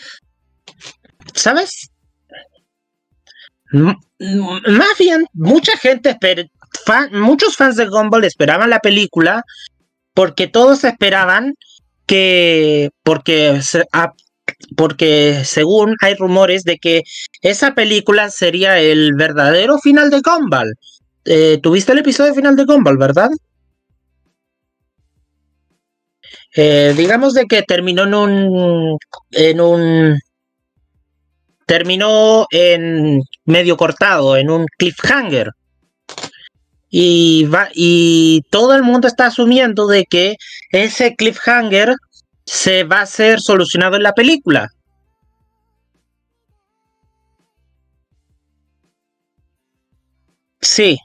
¿Sabes? 1.34 1.90
más 3.74 4.98
bien, 5.00 5.26
mucha 5.32 5.78
gente, 5.78 6.18
muchos 7.14 7.56
fans 7.56 7.78
de 7.78 7.88
Gumball 7.88 8.26
esperaban 8.26 8.70
la 8.70 8.80
película 8.80 9.44
porque 10.14 10.48
todos 10.48 10.84
esperaban 10.84 11.56
que, 12.06 12.90
porque 13.04 13.62
porque 14.76 15.42
según 15.46 15.96
hay 16.02 16.16
rumores 16.16 16.64
de 16.64 16.78
que 16.78 17.04
esa 17.42 17.74
película 17.76 18.30
sería 18.30 18.80
el 18.80 19.14
verdadero 19.16 19.78
final 19.80 20.10
de 20.10 20.22
Gumball. 20.22 20.76
Eh, 21.26 21.60
¿Tuviste 21.62 21.92
el 21.92 22.00
episodio 22.00 22.34
final 22.34 22.56
de 22.56 22.66
Gumball, 22.66 22.98
verdad? 22.98 23.30
Eh, 26.56 26.94
digamos 26.98 27.34
de 27.34 27.46
que 27.46 27.64
terminó 27.64 28.04
en 28.04 28.14
un 28.14 28.98
en 29.32 29.62
un 29.62 30.20
terminó 31.66 32.48
en 32.52 33.22
medio 33.46 33.78
cortado, 33.78 34.36
en 34.36 34.50
un 34.50 34.66
cliffhanger. 34.78 35.52
Y, 36.90 37.46
va, 37.46 37.70
y 37.74 38.42
todo 38.50 38.76
el 38.76 38.84
mundo 38.84 39.08
está 39.08 39.28
asumiendo 39.28 39.88
de 39.88 40.04
que 40.06 40.36
ese 40.72 41.16
cliffhanger 41.16 41.96
se 42.52 42.84
va 42.84 43.00
a 43.02 43.06
ser 43.06 43.40
solucionado 43.40 43.96
en 43.96 44.04
la 44.04 44.12
película. 44.12 44.70
Sí. 50.60 50.98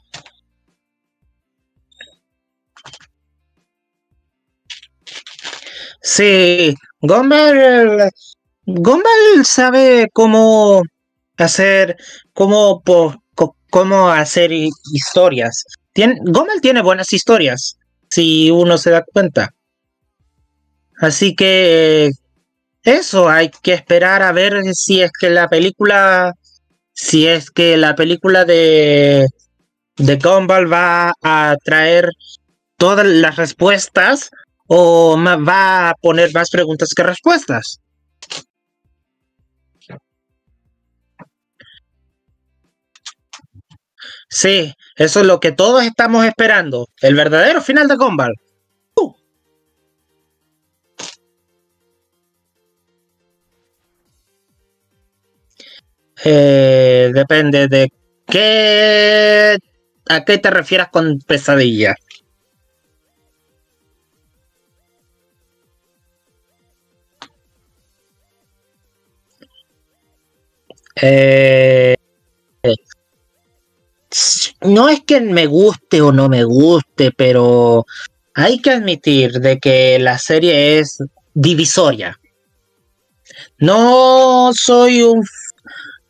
Sí, 6.03 6.75
Gumball, 7.01 8.11
Gumball 8.67 9.45
sabe 9.45 10.09
cómo 10.13 10.83
hacer, 11.37 11.97
cómo, 12.33 12.83
cómo 13.71 14.09
hacer 14.11 14.51
historias. 14.53 15.65
Tiene, 15.93 16.17
Gumball 16.25 16.61
tiene 16.61 16.83
buenas 16.83 17.13
historias, 17.13 17.79
si 18.11 18.51
uno 18.51 18.79
se 18.79 18.91
da 18.91 19.05
cuenta. 19.13 19.56
Así 20.99 21.35
que 21.35 22.11
eso, 22.83 23.29
hay 23.29 23.51
que 23.51 23.73
esperar 23.73 24.23
a 24.23 24.33
ver 24.33 24.63
si 24.75 25.03
es 25.03 25.11
que 25.13 25.31
la 25.31 25.49
película, 25.49 26.33
si 26.93 27.27
es 27.27 27.51
que 27.51 27.77
la 27.77 27.95
película 27.97 28.45
de, 28.45 29.27
de 29.97 30.17
Gumball 30.17 30.73
va 30.73 31.13
a 31.23 31.57
traer 31.65 32.11
todas 32.77 33.07
las 33.07 33.37
respuestas 33.37 34.31
o 34.69 35.17
va 35.19 35.91
a 35.91 35.95
poner 36.01 36.33
más 36.35 36.51
preguntas 36.51 36.91
que 36.95 37.03
respuestas. 37.03 37.81
Sí, 44.29 44.73
eso 44.97 45.21
es 45.21 45.27
lo 45.27 45.41
que 45.41 45.53
todos 45.53 45.83
estamos 45.85 46.25
esperando, 46.25 46.89
el 47.01 47.15
verdadero 47.15 47.63
final 47.63 47.89
de 47.89 47.97
Gumball. 47.97 48.35
Eh, 56.29 57.13
depende 57.15 57.69
de 57.69 57.89
qué 58.27 59.57
a 60.09 60.25
qué 60.25 60.39
te 60.39 60.51
refieras 60.51 60.89
con 60.91 61.21
pesadilla. 61.21 61.95
Eh, 71.01 71.95
no 74.63 74.89
es 74.89 75.03
que 75.05 75.21
me 75.21 75.47
guste 75.47 76.01
o 76.01 76.11
no 76.11 76.29
me 76.29 76.43
guste, 76.43 77.13
pero 77.13 77.87
hay 78.35 78.59
que 78.59 78.71
admitir 78.71 79.31
de 79.35 79.61
que 79.61 80.01
la 80.01 80.19
serie 80.19 80.81
es 80.81 80.99
divisoria. 81.35 82.19
No 83.59 84.51
soy 84.55 85.03
un 85.03 85.23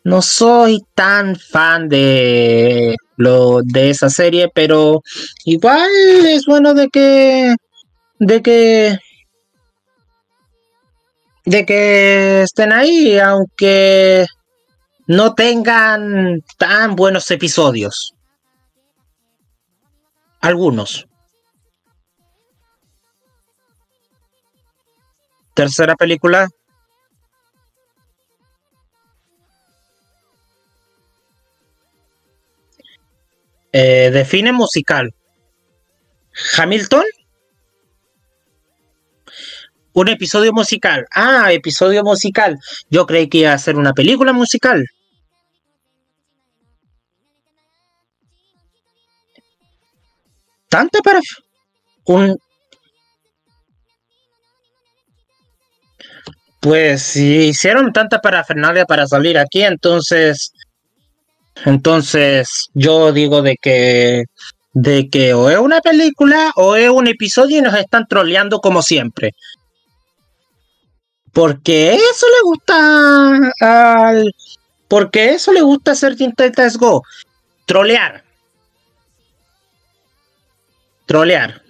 no 0.07 0.21
soy 0.21 0.79
tan 0.95 1.35
fan 1.35 1.89
de 1.89 2.95
lo 3.17 3.59
de 3.61 3.89
esa 3.89 4.09
serie, 4.09 4.49
pero 4.55 5.01
igual 5.43 5.89
es 6.25 6.45
bueno 6.45 6.73
de 6.73 6.87
que 6.87 7.53
de 8.17 8.41
que 8.41 8.97
de 11.43 11.65
que 11.65 12.43
estén 12.43 12.71
ahí, 12.71 13.19
aunque 13.19 14.25
no 15.07 15.35
tengan 15.35 16.41
tan 16.57 16.95
buenos 16.95 17.29
episodios. 17.29 18.13
Algunos. 20.39 21.05
Tercera 25.53 25.97
película. 25.97 26.47
Eh, 33.71 34.09
define 34.11 34.51
musical. 34.51 35.13
Hamilton. 36.57 37.05
Un 39.93 40.07
episodio 40.09 40.53
musical. 40.53 41.05
Ah, 41.13 41.51
episodio 41.51 42.03
musical. 42.03 42.57
Yo 42.89 43.05
creí 43.05 43.27
que 43.29 43.39
iba 43.39 43.53
a 43.53 43.57
ser 43.57 43.75
una 43.77 43.93
película 43.93 44.33
musical. 44.33 44.85
Tanta 50.69 50.99
para 51.01 51.19
un 52.05 52.37
pues 56.59 57.01
si 57.03 57.47
hicieron 57.47 57.93
tanta 57.93 58.19
parafernalia 58.19 58.85
para 58.85 59.07
salir 59.07 59.37
aquí, 59.37 59.63
entonces 59.63 60.51
entonces 61.65 62.69
yo 62.73 63.11
digo 63.11 63.41
de 63.41 63.57
que 63.61 64.23
de 64.73 65.09
que 65.09 65.33
o 65.33 65.49
es 65.49 65.57
una 65.57 65.81
película 65.81 66.51
o 66.55 66.75
es 66.75 66.89
un 66.89 67.07
episodio 67.07 67.57
y 67.57 67.61
nos 67.61 67.75
están 67.75 68.05
troleando 68.07 68.59
como 68.59 68.81
siempre. 68.81 69.31
Porque 71.33 71.95
eso 71.95 72.25
le 72.35 72.41
gusta 72.43 73.51
al 73.59 74.33
porque 74.87 75.33
eso 75.33 75.51
le 75.51 75.61
gusta 75.61 75.91
hacer 75.91 76.15
Tintas 76.15 76.77
Go, 76.77 77.03
trolear 77.65 78.23
trolear. 81.07 81.63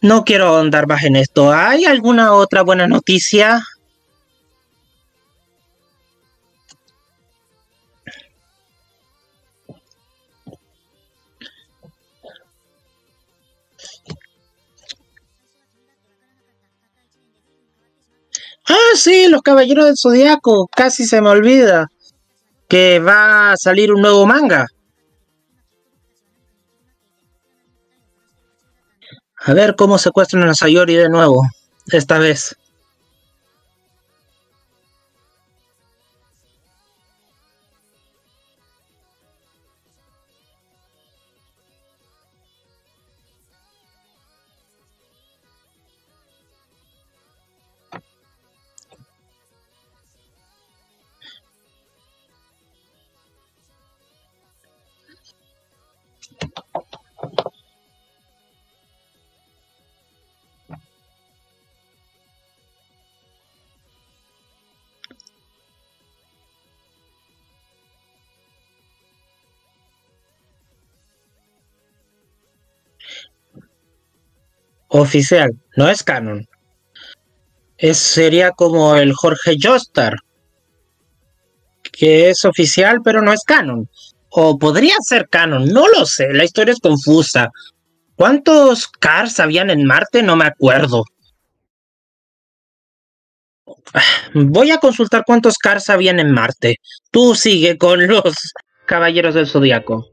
No 0.00 0.24
quiero 0.24 0.48
ahondar 0.48 0.88
más 0.88 1.04
en 1.04 1.14
esto. 1.14 1.52
¿Hay 1.52 1.84
alguna 1.84 2.32
otra 2.32 2.62
buena 2.62 2.88
noticia? 2.88 3.62
Ah, 18.72 18.96
sí, 18.96 19.28
los 19.28 19.42
Caballeros 19.42 19.84
del 19.84 19.98
Zodiaco. 19.98 20.66
Casi 20.74 21.04
se 21.04 21.20
me 21.20 21.28
olvida 21.28 21.88
que 22.68 23.00
va 23.00 23.52
a 23.52 23.56
salir 23.58 23.92
un 23.92 24.00
nuevo 24.00 24.24
manga. 24.26 24.66
A 29.44 29.52
ver 29.52 29.76
cómo 29.76 29.98
secuestran 29.98 30.48
a 30.48 30.54
Sayori 30.54 30.94
de 30.94 31.10
nuevo, 31.10 31.42
esta 31.88 32.18
vez. 32.18 32.56
Oficial, 75.02 75.50
no 75.76 75.88
es 75.88 76.02
canon. 76.02 76.46
Es, 77.76 77.98
sería 77.98 78.52
como 78.52 78.96
el 78.96 79.12
Jorge 79.12 79.56
Jostar, 79.60 80.14
que 81.92 82.30
es 82.30 82.44
oficial 82.44 83.00
pero 83.04 83.22
no 83.22 83.32
es 83.32 83.42
canon. 83.44 83.88
O 84.30 84.58
podría 84.58 84.94
ser 85.00 85.28
canon, 85.28 85.66
no 85.66 85.86
lo 85.88 86.06
sé, 86.06 86.32
la 86.32 86.44
historia 86.44 86.72
es 86.72 86.80
confusa. 86.80 87.50
¿Cuántos 88.14 88.88
Cars 88.88 89.40
habían 89.40 89.68
en 89.70 89.84
Marte? 89.84 90.22
No 90.22 90.36
me 90.36 90.46
acuerdo. 90.46 91.04
Voy 94.34 94.70
a 94.70 94.78
consultar 94.78 95.24
cuántos 95.26 95.58
Cars 95.58 95.90
habían 95.90 96.18
en 96.18 96.32
Marte. 96.32 96.76
Tú 97.10 97.34
sigue 97.34 97.76
con 97.76 98.06
los 98.06 98.34
Caballeros 98.86 99.34
del 99.34 99.46
Zodiaco. 99.46 100.11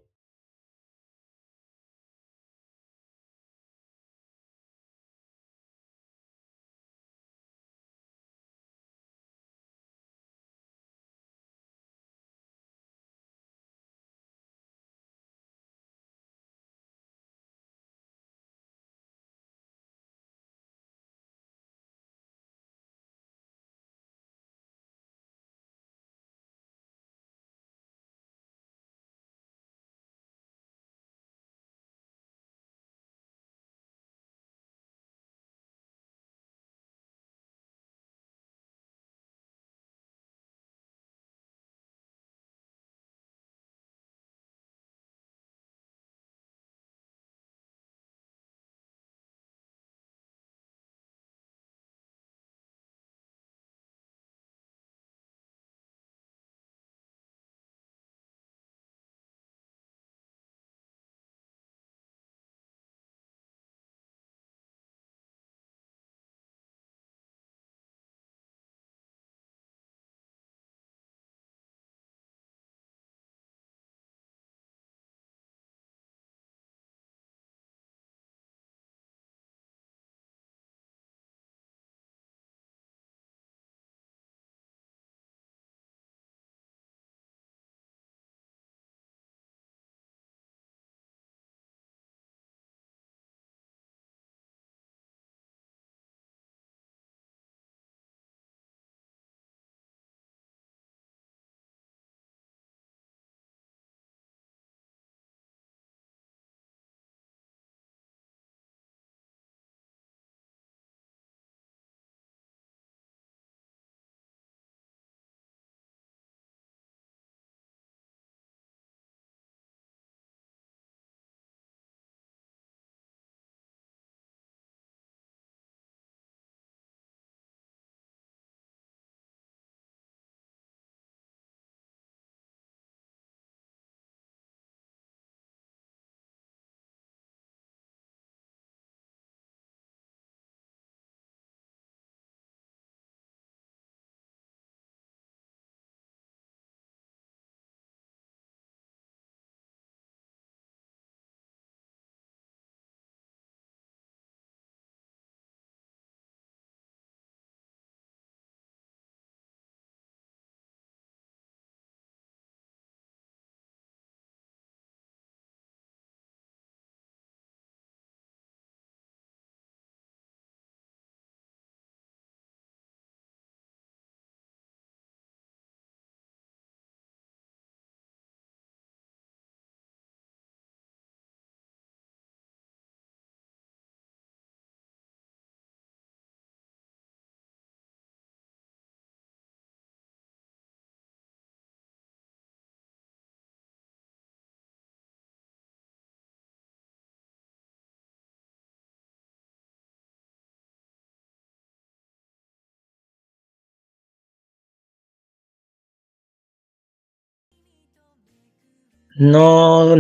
No, 209.20 209.98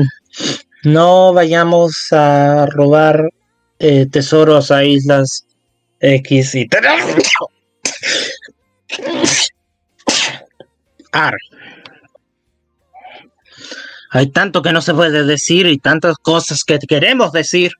no 0.85 1.33
vayamos 1.33 2.07
a 2.13 2.65
robar 2.67 3.29
eh, 3.77 4.05
tesoros 4.05 4.71
a 4.71 4.85
islas 4.85 5.45
X 5.99 6.55
y 6.55 6.69
Ar. 11.11 11.35
Hay 14.11 14.27
tanto 14.31 14.61
que 14.61 14.71
no 14.71 14.81
se 14.81 14.93
puede 14.93 15.25
decir 15.25 15.65
y 15.65 15.77
tantas 15.77 16.15
cosas 16.15 16.63
que 16.63 16.79
queremos 16.79 17.33
decir. 17.33 17.73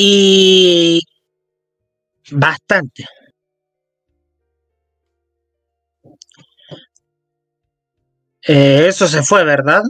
Y 0.00 1.00
bastante. 2.30 3.04
Eh, 8.46 8.86
eso 8.86 9.08
se 9.08 9.24
fue, 9.24 9.42
¿verdad? 9.42 9.82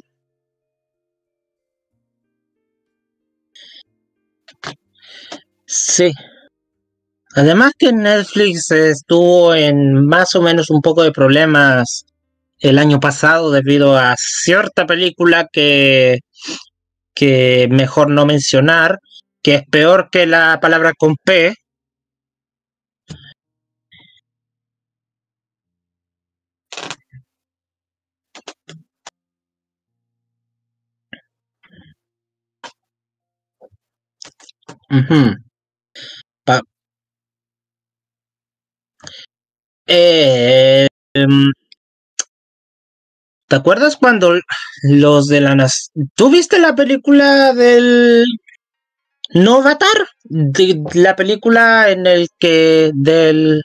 Sí. 5.66 6.11
Además 7.34 7.72
que 7.78 7.92
Netflix 7.92 8.70
estuvo 8.70 9.54
en 9.54 10.06
más 10.06 10.34
o 10.34 10.40
menos 10.40 10.70
un 10.70 10.80
poco 10.80 11.02
de 11.02 11.12
problemas 11.12 12.06
el 12.61 12.78
año 12.78 12.98
pasado 12.98 13.50
debido 13.50 13.98
a 13.98 14.14
cierta 14.16 14.86
película 14.86 15.46
que, 15.52 16.20
que 17.14 17.68
mejor 17.70 18.09
no 18.11 18.24
mencionar, 18.24 18.98
que 19.43 19.55
es 19.57 19.62
peor 19.70 20.09
que 20.11 20.26
la 20.26 20.59
palabra 20.61 20.93
con 20.99 21.16
P. 21.24 21.55
Pa- 36.45 36.62
Eh, 39.86 40.86
¿te 43.49 43.57
acuerdas 43.57 43.97
cuando 43.97 44.39
los 44.82 45.26
de 45.26 45.41
la 45.41 45.68
¿Tú 46.14 46.30
viste 46.30 46.59
la 46.59 46.74
película 46.74 47.53
del 47.55 48.24
no 49.35 49.59
Avatar? 49.61 50.09
De- 50.24 50.83
la 50.95 51.16
película 51.16 51.91
en 51.91 52.07
el 52.07 52.29
que 52.39 52.91
del 52.95 53.62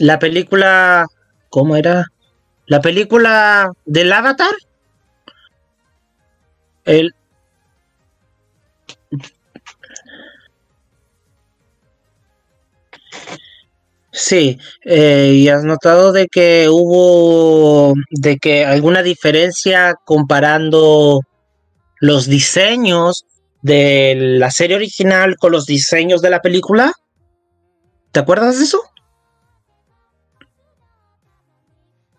la 0.00 0.18
película 0.18 1.06
¿cómo 1.48 1.76
era? 1.76 2.06
La 2.66 2.80
película 2.80 3.72
del 3.84 4.12
Avatar. 4.12 4.52
El 6.86 7.12
Sí, 14.12 14.58
eh, 14.84 15.32
y 15.34 15.48
has 15.48 15.62
notado 15.64 16.12
de 16.12 16.26
que 16.28 16.68
hubo 16.70 17.92
de 18.10 18.38
que 18.38 18.64
alguna 18.64 19.02
diferencia 19.02 19.94
comparando 20.04 21.20
los 22.00 22.26
diseños 22.26 23.24
de 23.62 24.14
la 24.38 24.50
serie 24.50 24.76
original 24.76 25.36
con 25.36 25.52
los 25.52 25.66
diseños 25.66 26.22
de 26.22 26.30
la 26.30 26.40
película. 26.40 26.92
¿Te 28.12 28.20
acuerdas 28.20 28.58
de 28.58 28.64
eso? 28.64 28.82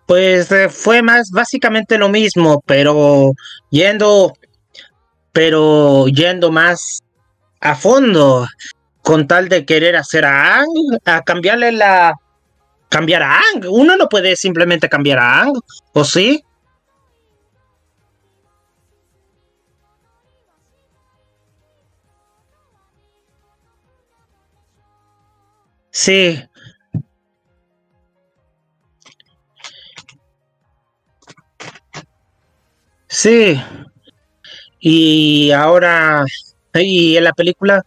Pues 0.05 0.51
eh, 0.51 0.69
fue 0.69 1.01
más 1.01 1.31
básicamente 1.31 1.97
lo 1.97 2.07
mismo, 2.07 2.63
pero 2.65 3.31
yendo, 3.69 4.33
pero 5.33 6.07
yendo 6.07 6.49
más 6.49 6.99
a 7.59 7.75
fondo 7.75 8.47
con 9.01 9.27
tal 9.27 9.49
de 9.49 9.65
querer 9.65 9.95
hacer 9.95 10.25
a 10.25 10.59
Ang, 10.59 10.99
a 11.05 11.23
cambiarle 11.23 11.71
la. 11.71 12.13
Cambiar 12.89 13.23
a 13.23 13.39
Ang. 13.39 13.65
Uno 13.69 13.97
no 13.97 14.07
puede 14.07 14.35
simplemente 14.35 14.87
cambiar 14.87 15.19
a 15.19 15.41
Ang, 15.41 15.53
¿o 15.93 16.03
sí? 16.03 16.43
Sí, 26.03 26.47
sí. 33.07 33.59
Y 34.79 35.51
ahora. 35.51 36.25
Y 36.73 37.17
en 37.17 37.23
la 37.23 37.33
película. 37.33 37.83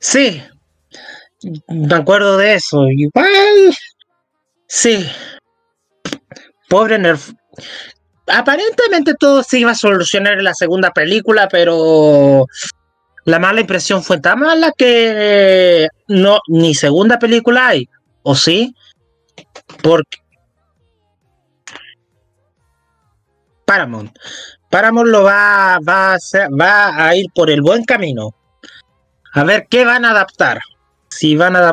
Sí, 0.00 0.42
me 1.68 1.94
acuerdo 1.94 2.36
de 2.36 2.54
eso. 2.54 2.86
Igual. 2.88 3.74
Sí, 4.68 5.06
pobre 6.68 6.98
Nerf. 6.98 7.32
Aparentemente 8.30 9.14
todo 9.18 9.42
se 9.42 9.58
iba 9.60 9.70
a 9.72 9.74
solucionar 9.74 10.34
en 10.34 10.44
la 10.44 10.54
segunda 10.54 10.92
película, 10.92 11.48
pero 11.48 12.46
la 13.24 13.38
mala 13.38 13.60
impresión 13.60 14.02
fue 14.02 14.20
tan 14.20 14.40
mala 14.40 14.72
que 14.76 15.88
no, 16.08 16.40
ni 16.48 16.74
segunda 16.74 17.18
película 17.18 17.68
hay. 17.68 17.88
¿O 18.22 18.34
sí? 18.34 18.74
Porque 19.82 20.18
Paramount. 23.64 24.16
Paramount 24.70 25.08
lo 25.10 25.22
va, 25.24 25.78
va, 25.86 26.12
a 26.12 26.14
hacer- 26.14 26.48
va 26.58 27.06
a 27.06 27.14
ir 27.16 27.26
por 27.34 27.50
el 27.50 27.60
buen 27.62 27.84
camino. 27.84 28.34
A 29.34 29.44
ver 29.44 29.66
qué 29.68 29.84
van 29.84 30.04
a 30.04 30.10
adaptar. 30.10 30.58
Si 31.10 31.36
van 31.36 31.56
a, 31.56 31.72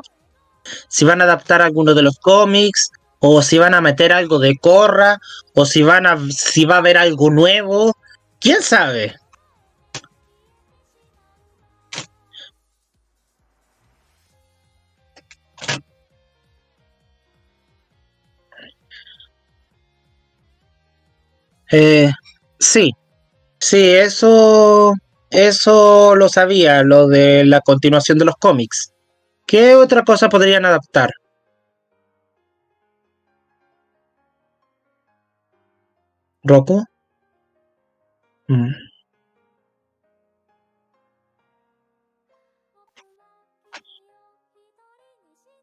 si 0.90 1.06
van 1.06 1.22
a 1.22 1.24
adaptar 1.26 1.62
alguno 1.62 1.94
de 1.94 2.02
los 2.02 2.18
cómics, 2.20 2.92
o 3.28 3.42
si 3.42 3.58
van 3.58 3.74
a 3.74 3.82
meter 3.82 4.14
algo 4.14 4.40
de 4.40 4.58
Corra, 4.58 5.20
o 5.56 5.66
si 5.66 5.84
van 5.84 6.06
a, 6.06 6.18
si 6.30 6.66
va 6.66 6.76
a 6.76 6.78
haber 6.80 6.98
algo 6.98 7.32
nuevo. 7.32 7.94
¿Quién 8.40 8.62
sabe? 8.62 9.16
Eh, 21.72 22.12
sí, 22.60 22.92
sí, 23.60 23.90
eso, 23.90 24.94
eso 25.32 26.16
lo 26.16 26.30
sabía, 26.30 26.84
lo 26.84 27.08
de 27.08 27.44
la 27.46 27.62
continuación 27.62 28.18
de 28.18 28.26
los 28.26 28.36
cómics. 28.36 28.94
¿Qué 29.48 29.76
otra 29.76 30.04
cosa 30.04 30.30
podrían 30.30 30.66
adaptar? 30.66 31.12
Roku. 36.46 36.86
Mm. 38.50 38.74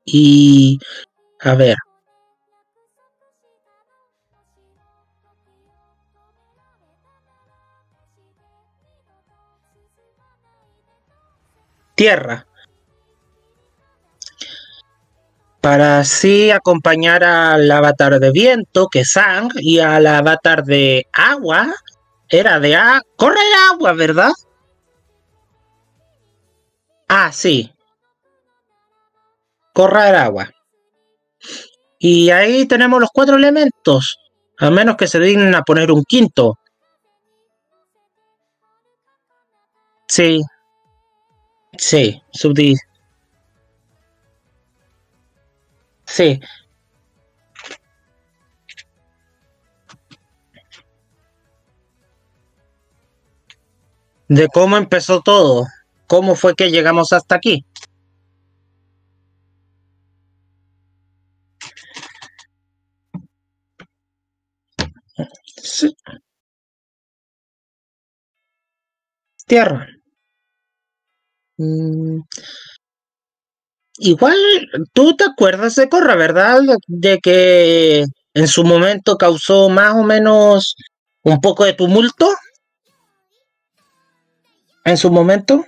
Y 0.04 0.78
a 1.40 1.54
ver. 1.54 1.76
Tierra. 11.94 12.46
Para 15.62 16.00
así 16.00 16.50
acompañar 16.50 17.22
al 17.22 17.70
avatar 17.70 18.18
de 18.18 18.32
viento, 18.32 18.88
que 18.88 19.00
es 19.00 19.12
Sang, 19.12 19.48
y 19.54 19.78
al 19.78 20.08
avatar 20.08 20.64
de 20.64 21.06
agua, 21.12 21.72
era 22.28 22.58
de 22.58 22.74
a 22.74 23.00
corre 23.14 23.38
el 23.40 23.72
agua, 23.72 23.92
¿verdad? 23.92 24.32
Ah, 27.08 27.30
sí. 27.30 27.72
Corra 29.72 30.10
el 30.10 30.16
agua. 30.16 30.50
Y 31.98 32.30
ahí 32.30 32.66
tenemos 32.66 33.00
los 33.00 33.10
cuatro 33.14 33.36
elementos. 33.36 34.18
A 34.58 34.68
menos 34.70 34.96
que 34.96 35.06
se 35.06 35.20
dignen 35.20 35.54
a 35.54 35.62
poner 35.62 35.92
un 35.92 36.02
quinto. 36.04 36.58
Sí. 40.08 40.40
Sí, 41.78 42.20
subdi. 42.32 42.74
Sí. 46.12 46.38
De 54.28 54.48
cómo 54.48 54.76
empezó 54.76 55.22
todo. 55.22 55.66
¿Cómo 56.06 56.34
fue 56.34 56.54
que 56.54 56.70
llegamos 56.70 57.14
hasta 57.14 57.36
aquí? 57.36 57.64
Tierra. 69.46 69.86
Mm. 71.58 72.20
Igual, 73.99 74.36
tú 74.95 75.14
te 75.16 75.24
acuerdas 75.24 75.74
de 75.76 75.88
Corra, 75.88 76.16
¿verdad? 76.16 76.61
De 76.86 77.18
que 77.20 78.05
en 78.34 78.49
su 78.49 78.64
momento 78.64 79.16
causó 79.18 79.68
más 79.68 79.95
o 79.95 80.03
menos 80.03 80.76
un 81.22 81.40
poco 81.40 81.64
de 81.64 81.74
tumulto. 81.74 82.28
En 84.84 84.97
su 84.97 85.11
momento. 85.11 85.64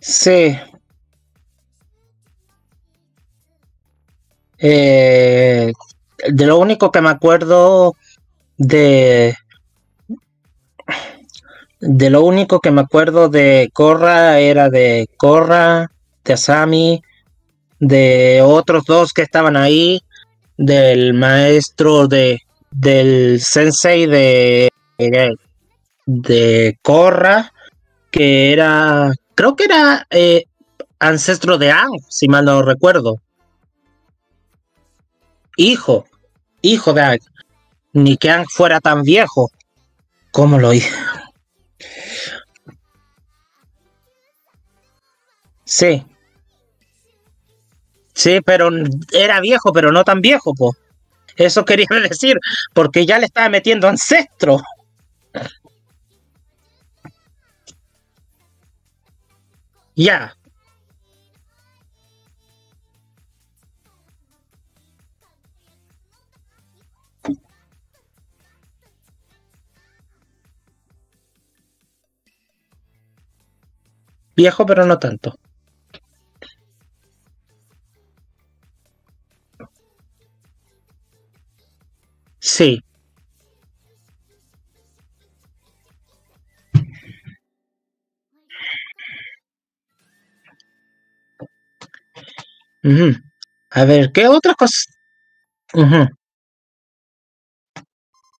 Sí. 0.00 0.58
Eh, 4.58 5.72
de 6.28 6.46
lo 6.46 6.58
único 6.58 6.90
que 6.90 7.00
me 7.00 7.10
acuerdo 7.10 7.94
de 8.56 9.34
de 11.80 12.10
lo 12.10 12.22
único 12.22 12.60
que 12.60 12.70
me 12.70 12.82
acuerdo 12.82 13.28
de 13.28 13.70
Korra 13.72 14.38
era 14.38 14.68
de 14.68 15.08
Korra, 15.16 15.90
de 16.24 16.32
Asami, 16.34 17.02
de 17.78 18.42
otros 18.44 18.84
dos 18.84 19.12
que 19.12 19.22
estaban 19.22 19.56
ahí, 19.56 20.00
del 20.56 21.14
maestro 21.14 22.06
de 22.06 22.40
del 22.70 23.40
sensei 23.40 24.06
de 24.06 24.70
de 26.06 26.78
Korra, 26.82 27.52
que 28.10 28.52
era 28.52 29.10
creo 29.34 29.56
que 29.56 29.64
era 29.64 30.06
eh, 30.10 30.44
ancestro 30.98 31.56
de 31.56 31.70
Ang, 31.70 31.98
si 32.08 32.28
mal 32.28 32.44
no 32.44 32.62
recuerdo. 32.62 33.16
Hijo, 35.56 36.06
hijo 36.62 36.92
de. 36.92 37.20
Ni 37.92 38.16
que 38.16 38.30
Ang 38.30 38.46
fuera 38.48 38.80
tan 38.80 39.02
viejo. 39.02 39.50
¿Cómo 40.30 40.58
lo 40.58 40.72
hizo? 40.72 40.94
Sí. 45.64 46.04
Sí, 48.14 48.40
pero 48.44 48.70
era 49.12 49.40
viejo, 49.40 49.72
pero 49.72 49.92
no 49.92 50.04
tan 50.04 50.20
viejo, 50.20 50.52
po. 50.54 50.76
Eso 51.36 51.64
quería 51.64 51.86
decir, 52.08 52.36
porque 52.74 53.06
ya 53.06 53.18
le 53.18 53.26
estaba 53.26 53.48
metiendo 53.48 53.88
ancestro. 53.88 54.60
Ya. 59.96 60.36
Viejo, 74.36 74.66
pero 74.66 74.86
no 74.86 74.98
tanto. 74.98 75.34
Sí. 82.40 82.82
A 93.70 93.84
ver, 93.84 94.12
¿qué 94.12 94.26
otra 94.28 94.54
cosa? 94.54 94.90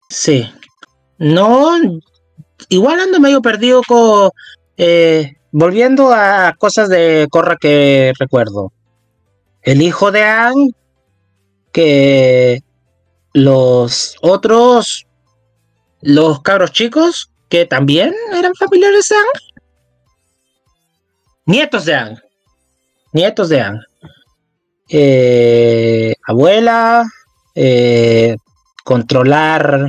Sí. 0.09 0.51
No, 1.19 1.73
igual 2.69 3.01
ando 3.01 3.21
medio 3.21 3.43
perdido 3.43 3.83
con... 3.87 4.31
Eh, 4.77 5.40
volviendo 5.53 6.13
a 6.13 6.55
cosas 6.59 6.89
de 6.89 7.27
Corra 7.31 7.57
que 7.57 8.13
recuerdo. 8.19 8.73
El 9.63 9.83
hijo 9.83 10.11
de 10.11 10.23
Ang, 10.23 10.73
que 11.73 12.63
los 13.33 14.17
otros, 14.23 15.07
los 16.01 16.41
cabros 16.43 16.73
chicos, 16.73 17.31
que 17.49 17.67
también 17.67 18.15
eran 18.33 18.55
familiares 18.55 19.09
de 19.09 19.17
Ang. 19.17 19.65
Nietos 21.47 21.85
de 21.85 21.95
Ang. 21.95 22.19
Nietos 23.13 23.49
de 23.49 23.61
Ang. 23.61 23.81
Eh, 24.89 26.15
abuela, 26.27 27.05
eh, 27.55 28.37
controlar, 28.85 29.89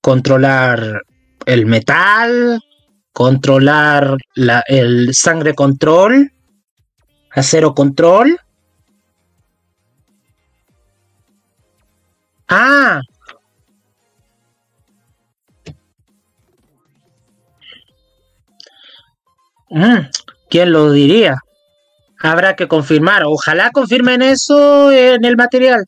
controlar 0.00 1.02
el 1.46 1.66
metal, 1.66 2.60
controlar 3.12 4.16
la, 4.34 4.62
el 4.66 5.14
sangre 5.14 5.54
control, 5.54 6.32
acero 7.30 7.74
control. 7.74 8.38
Ah. 12.48 13.00
Mm, 19.70 20.00
¿Quién 20.50 20.72
lo 20.72 20.92
diría? 20.92 21.36
Habrá 22.20 22.54
que 22.56 22.68
confirmar. 22.68 23.22
Ojalá 23.24 23.70
confirmen 23.70 24.22
eso 24.22 24.92
en 24.92 25.24
el 25.24 25.36
material. 25.36 25.84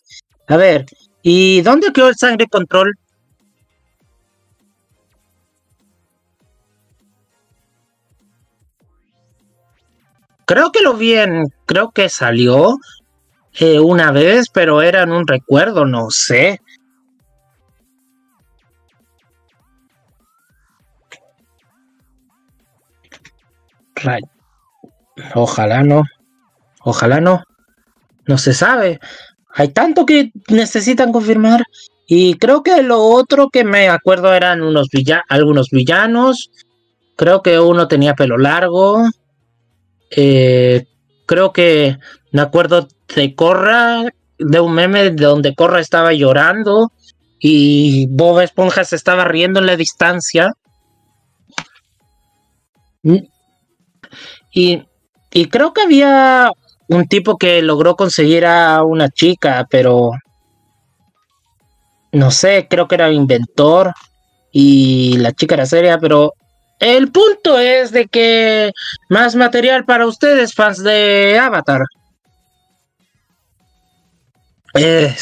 A 0.47 0.57
ver, 0.57 0.87
¿y 1.23 1.61
dónde 1.63 1.93
quedó 1.93 2.09
el 2.09 2.17
sangre 2.17 2.47
control? 2.47 2.95
Creo 10.47 10.73
que 10.73 10.83
lo 10.83 10.95
vi 10.95 11.15
en, 11.15 11.47
creo 11.67 11.91
que 11.91 12.09
salió 12.09 12.77
eh, 13.59 13.81
una 13.81 14.11
vez, 14.11 14.49
pero 14.53 14.83
era 14.83 15.03
en 15.03 15.13
un 15.13 15.27
recuerdo, 15.27 15.85
no 15.85 16.11
sé. 16.11 16.61
Ojalá 25.35 25.83
no. 25.83 26.03
Ojalá 26.83 27.21
no. 27.21 27.43
No 28.27 28.39
se 28.39 28.55
sabe. 28.55 29.01
Hay 29.55 29.69
tanto 29.69 30.05
que 30.05 30.33
necesitan 30.49 31.13
confirmar. 31.13 31.63
Y 32.07 32.35
creo 32.35 32.63
que 32.63 32.83
lo 32.83 33.01
otro 33.01 33.49
que 33.49 33.65
me 33.65 33.89
acuerdo 33.89 34.35
eran 34.35 34.63
unos 34.63 34.89
algunos 35.29 35.71
villanos. 35.71 36.51
Creo 37.17 37.43
que 37.43 37.59
uno 37.59 37.89
tenía 37.89 38.15
pelo 38.15 38.37
largo. 38.37 39.05
Eh, 40.17 40.87
creo 41.27 41.53
que 41.53 41.99
me 42.33 42.43
acuerdo 42.43 42.89
de 43.15 43.35
Corra, 43.35 44.05
de 44.39 44.61
un 44.61 44.75
meme 44.75 45.11
de 45.11 45.25
donde 45.25 45.55
Corra 45.55 45.81
estaba 45.81 46.13
llorando 46.13 46.93
y 47.39 48.07
Bob 48.09 48.41
Esponja 48.41 48.85
se 48.85 48.97
estaba 48.97 49.25
riendo 49.25 49.61
en 49.61 49.67
la 49.67 49.77
distancia. 49.77 50.53
Y, 54.53 54.83
y 55.33 55.47
creo 55.47 55.73
que 55.73 55.83
había 55.83 56.51
un 56.89 57.07
tipo 57.07 57.37
que 57.37 57.61
logró 57.63 57.97
conseguir 57.97 58.47
a 58.47 58.83
una 58.83 59.09
chica, 59.09 59.67
pero 59.71 60.13
no 62.13 62.31
sé, 62.31 62.67
creo 62.71 62.87
que 62.87 62.95
era 62.95 63.11
inventor 63.11 63.93
y 64.53 65.17
la 65.19 65.33
chica 65.33 65.57
era 65.57 65.67
seria, 65.67 65.99
pero 65.99 66.33
el 66.85 67.11
punto 67.11 67.59
es 67.59 67.93
de 67.93 68.07
que 68.09 68.73
más 69.09 69.35
material 69.35 69.85
para 69.85 70.07
ustedes, 70.07 70.55
fans 70.55 70.83
de 70.83 71.39
Avatar. 71.39 71.81
Eh, 74.75 75.15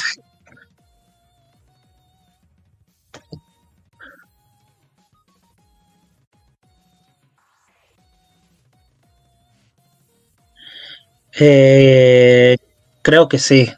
eh, 11.39 12.57
creo 13.03 13.29
que 13.29 13.39
sí. 13.39 13.73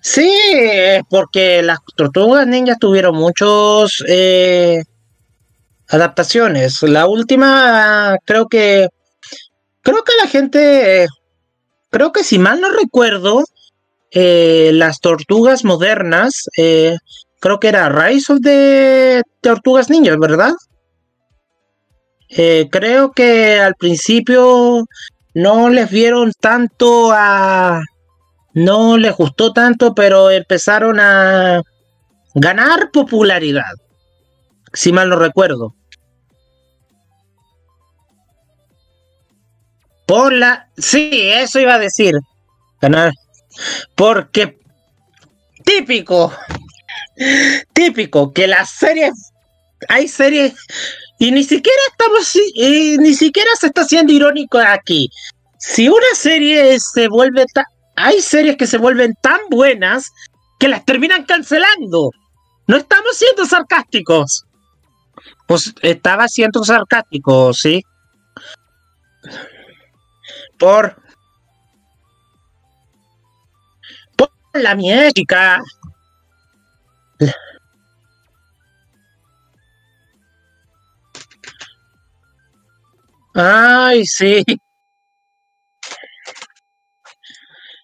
Sí, 0.00 0.30
porque 1.08 1.62
las 1.62 1.78
tortugas 1.96 2.46
ninjas 2.46 2.78
tuvieron 2.78 3.16
muchos 3.16 4.04
eh, 4.08 4.82
adaptaciones. 5.88 6.82
La 6.82 7.06
última, 7.06 8.16
creo 8.24 8.48
que, 8.48 8.88
creo 9.82 10.04
que 10.04 10.12
la 10.22 10.28
gente, 10.28 11.06
creo 11.90 12.12
que 12.12 12.24
si 12.24 12.38
mal 12.38 12.60
no 12.60 12.70
recuerdo, 12.70 13.44
eh, 14.10 14.70
las 14.74 15.00
tortugas 15.00 15.64
modernas, 15.64 16.44
eh, 16.56 16.96
creo 17.40 17.58
que 17.58 17.68
era 17.68 17.88
Rise 17.88 18.32
of 18.32 18.40
the 18.42 19.22
Tortugas 19.40 19.90
Ninjas, 19.90 20.18
¿verdad? 20.18 20.52
Eh, 22.28 22.68
creo 22.70 23.12
que 23.12 23.60
al 23.60 23.74
principio 23.74 24.84
no 25.34 25.68
les 25.68 25.90
vieron 25.90 26.32
tanto 26.40 27.10
a... 27.12 27.82
No 28.54 28.96
les 28.98 29.16
gustó 29.16 29.52
tanto, 29.52 29.94
pero 29.94 30.30
empezaron 30.30 31.00
a 31.00 31.60
ganar 32.34 32.90
popularidad, 32.92 33.72
si 34.74 34.92
mal 34.92 35.08
no 35.08 35.16
recuerdo. 35.16 35.74
Por 40.06 40.32
la... 40.32 40.68
Sí, 40.76 41.10
eso 41.12 41.58
iba 41.60 41.74
a 41.74 41.78
decir. 41.78 42.12
Ganar. 42.80 43.12
Porque 43.94 44.58
típico, 45.64 46.32
típico, 47.72 48.32
que 48.32 48.46
las 48.46 48.70
series, 48.70 49.12
hay 49.88 50.08
series, 50.08 50.54
y 51.18 51.30
ni 51.30 51.44
siquiera 51.44 51.78
estamos, 51.90 52.36
y 52.54 52.98
ni 52.98 53.14
siquiera 53.14 53.50
se 53.58 53.68
está 53.68 53.84
siendo 53.84 54.12
irónico 54.12 54.58
aquí. 54.58 55.08
Si 55.58 55.88
una 55.88 56.14
serie 56.14 56.78
se 56.78 57.08
vuelve, 57.08 57.46
hay 57.96 58.20
series 58.20 58.56
que 58.56 58.66
se 58.66 58.78
vuelven 58.78 59.14
tan 59.22 59.40
buenas 59.50 60.10
que 60.58 60.68
las 60.68 60.84
terminan 60.84 61.24
cancelando. 61.24 62.10
No 62.66 62.76
estamos 62.76 63.16
siendo 63.16 63.46
sarcásticos. 63.46 64.44
Pues 65.46 65.74
estaba 65.82 66.28
siendo 66.28 66.64
sarcástico, 66.64 67.52
¿sí? 67.52 67.82
Por 70.58 70.96
la 74.54 74.76
chica. 75.12 75.60
Ay, 83.34 84.06
sí. 84.06 84.44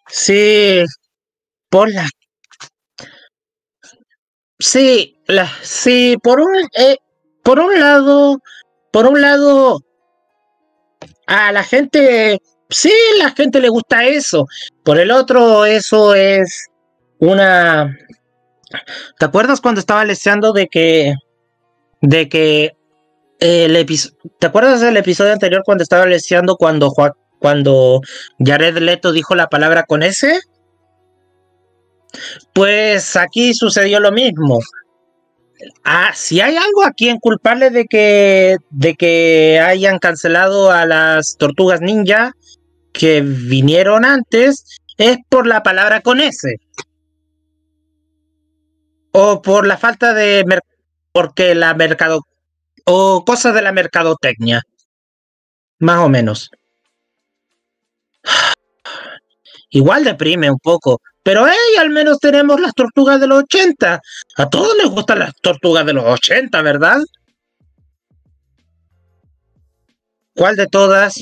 Sí. 0.08 0.84
Por 1.70 1.90
la. 1.92 2.08
Sí, 4.58 5.22
la, 5.26 5.50
sí, 5.62 6.16
por 6.22 6.40
un, 6.40 6.68
eh, 6.76 6.98
por 7.51 7.59
un 7.59 7.80
lado, 7.80 8.40
por 8.92 9.09
un 9.09 9.20
lado, 9.20 9.80
a 11.26 11.51
la 11.51 11.64
gente 11.64 12.38
sí, 12.68 12.92
la 13.18 13.32
gente 13.32 13.59
le 13.59 13.68
gusta 13.68 14.07
eso. 14.07 14.46
Por 14.84 15.01
el 15.01 15.11
otro, 15.11 15.64
eso 15.64 16.14
es 16.14 16.68
una. 17.18 17.92
¿Te 19.18 19.24
acuerdas 19.24 19.61
cuando 19.61 19.80
estaba 19.80 20.05
leseando 20.05 20.53
de 20.53 20.68
que. 20.68 21.14
de 22.01 22.28
que. 22.28 22.76
El 23.40 23.74
episodio, 23.74 24.16
¿Te 24.38 24.46
acuerdas 24.46 24.80
del 24.80 24.96
episodio 24.96 25.32
anterior 25.32 25.62
cuando 25.64 25.82
estaba 25.82 26.07
leseando 26.07 26.55
cuando, 26.55 26.92
cuando 27.40 28.01
Jared 28.38 28.78
Leto 28.78 29.11
dijo 29.11 29.34
la 29.34 29.48
palabra 29.48 29.86
con 29.88 30.05
S? 30.05 30.40
Pues 32.53 33.16
aquí 33.16 33.55
sucedió 33.55 33.98
lo 33.98 34.12
mismo. 34.12 34.61
Ah, 35.84 36.12
si 36.14 36.40
hay 36.40 36.56
algo 36.56 36.84
a 36.84 36.92
quien 36.92 37.18
culparle 37.18 37.70
de 37.70 37.84
que, 37.86 38.56
de 38.70 38.94
que 38.94 39.61
hayan 39.61 39.98
cancelado 39.98 40.70
a 40.70 40.86
las 40.86 41.36
tortugas 41.36 41.80
ninja, 41.80 42.32
que 42.92 43.20
vinieron 43.22 44.04
antes 44.04 44.64
es 44.98 45.18
por 45.28 45.46
la 45.46 45.62
palabra 45.62 46.00
con 46.02 46.20
S. 46.20 46.56
O 49.12 49.42
por 49.42 49.66
la 49.66 49.76
falta 49.76 50.14
de... 50.14 50.44
porque 51.12 51.54
la 51.54 51.74
mercado... 51.74 52.22
o 52.84 53.24
cosas 53.24 53.54
de 53.54 53.62
la 53.62 53.72
mercadotecnia. 53.72 54.62
Más 55.78 55.98
o 55.98 56.08
menos. 56.08 56.50
Igual 59.70 60.04
deprime 60.04 60.50
un 60.50 60.58
poco. 60.58 61.00
Pero 61.23 61.47
hey, 61.47 61.77
al 61.79 61.91
menos 61.91 62.18
tenemos 62.18 62.61
las 62.61 62.75
tortugas 62.75 63.21
de 63.21 63.27
los 63.27 63.43
80. 63.45 64.01
A 64.37 64.49
todos 64.49 64.77
les 64.77 64.87
gustan 64.87 65.21
las 65.21 65.35
tortugas 65.43 65.85
de 65.85 65.93
los 65.93 66.05
80, 66.05 66.62
¿verdad? 66.62 66.99
¿Cuál 70.35 70.57
de 70.57 70.66
todas? 70.66 71.14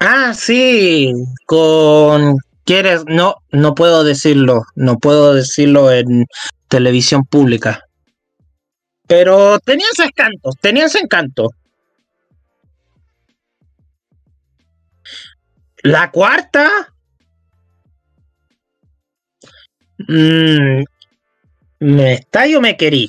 Ah, 0.00 0.34
sí, 0.34 1.12
con 1.46 2.36
quieres, 2.64 3.04
no, 3.06 3.36
no 3.52 3.74
puedo 3.74 4.04
decirlo, 4.04 4.64
no 4.74 4.98
puedo 4.98 5.34
decirlo 5.34 5.92
en 5.92 6.26
televisión 6.68 7.24
pública. 7.24 7.80
Pero 9.06 9.58
tenía 9.60 9.86
ese 9.92 10.04
encanto, 10.04 10.50
tenía 10.60 10.86
ese 10.86 10.98
encanto. 10.98 11.48
La 15.84 16.10
cuarta. 16.10 16.94
Mm, 19.98 20.82
¿Me 21.80 22.14
está 22.14 22.46
o 22.56 22.60
me 22.62 22.74
querí? 22.74 23.06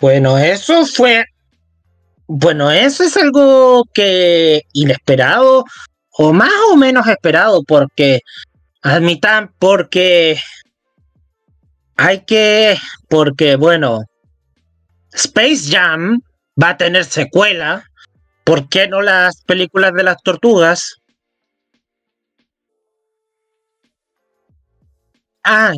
Bueno, 0.00 0.38
eso 0.38 0.86
fue. 0.86 1.24
Bueno, 2.28 2.70
eso 2.70 3.02
es 3.02 3.16
algo 3.16 3.84
que 3.92 4.62
inesperado 4.72 5.64
o 6.12 6.32
más 6.32 6.52
o 6.70 6.76
menos 6.76 7.08
esperado 7.08 7.64
porque 7.64 8.20
admitan 8.80 9.52
porque 9.58 10.38
hay 12.00 12.24
que 12.24 12.78
porque 13.08 13.56
bueno 13.56 14.00
Space 15.12 15.70
Jam 15.70 16.20
va 16.60 16.70
a 16.70 16.76
tener 16.78 17.04
secuela 17.04 17.84
¿por 18.42 18.68
qué 18.70 18.88
no 18.88 19.02
las 19.02 19.42
películas 19.44 19.92
de 19.92 20.04
las 20.04 20.16
tortugas? 20.22 20.96
Ah, 25.44 25.72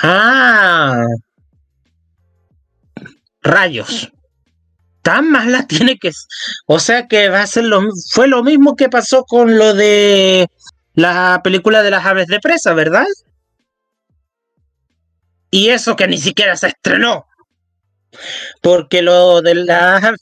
Ah, 0.00 1.04
rayos. 3.42 4.08
Tan 5.08 5.30
mala 5.30 5.66
tiene 5.66 5.96
que. 5.96 6.10
O 6.66 6.78
sea 6.78 7.08
que 7.08 7.30
va 7.30 7.40
a 7.40 7.46
ser 7.46 7.64
lo. 7.64 7.80
Fue 8.12 8.28
lo 8.28 8.44
mismo 8.44 8.76
que 8.76 8.90
pasó 8.90 9.24
con 9.24 9.56
lo 9.56 9.72
de 9.72 10.50
la 10.92 11.40
película 11.42 11.82
de 11.82 11.90
las 11.90 12.04
aves 12.04 12.26
de 12.26 12.40
presa, 12.40 12.74
¿verdad? 12.74 13.06
Y 15.50 15.70
eso 15.70 15.96
que 15.96 16.06
ni 16.08 16.18
siquiera 16.18 16.58
se 16.58 16.66
estrenó. 16.68 17.26
Porque 18.60 19.00
lo 19.00 19.40
de 19.40 19.54
la. 19.54 20.14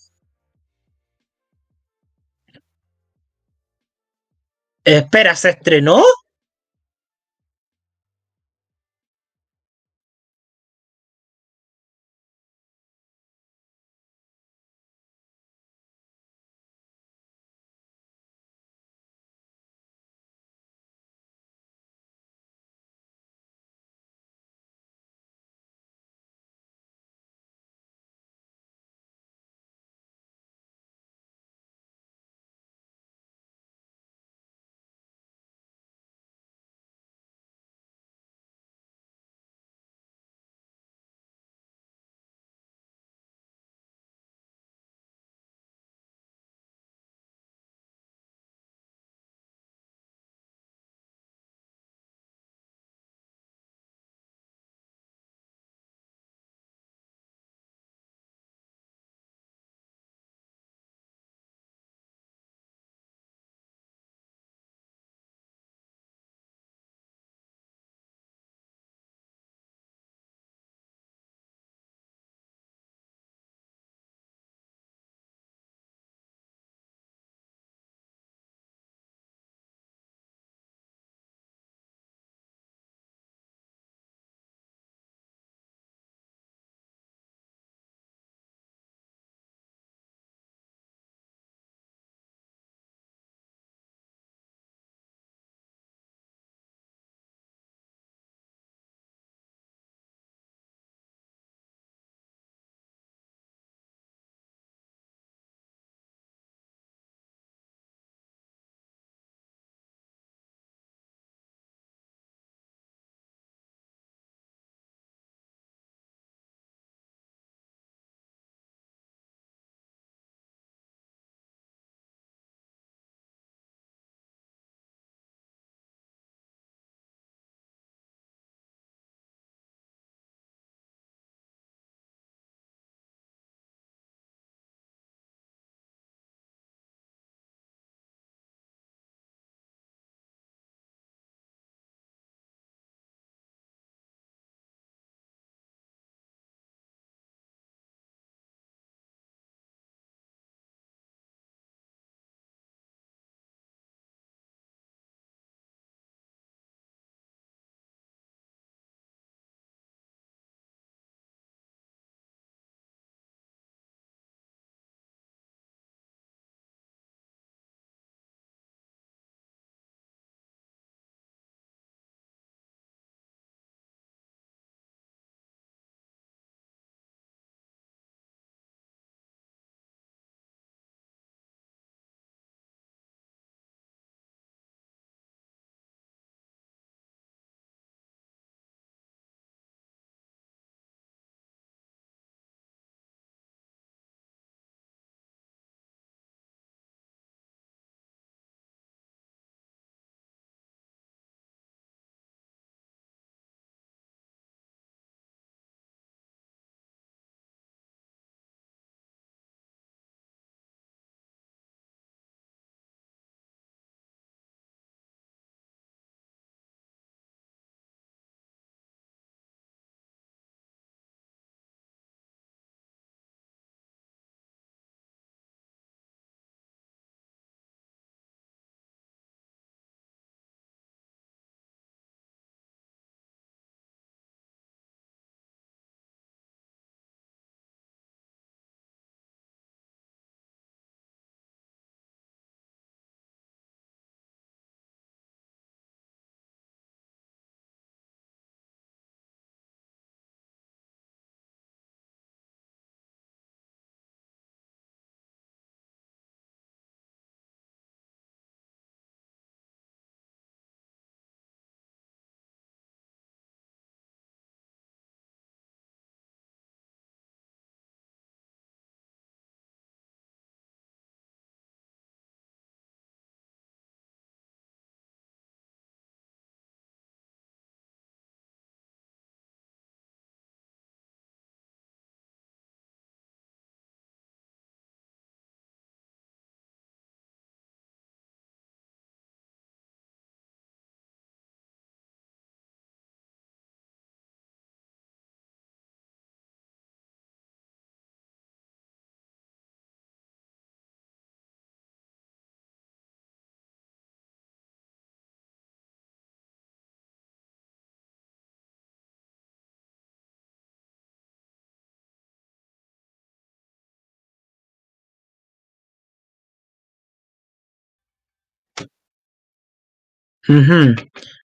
Espera, 4.85 5.35
¿se 5.35 5.51
estrenó? 5.51 6.05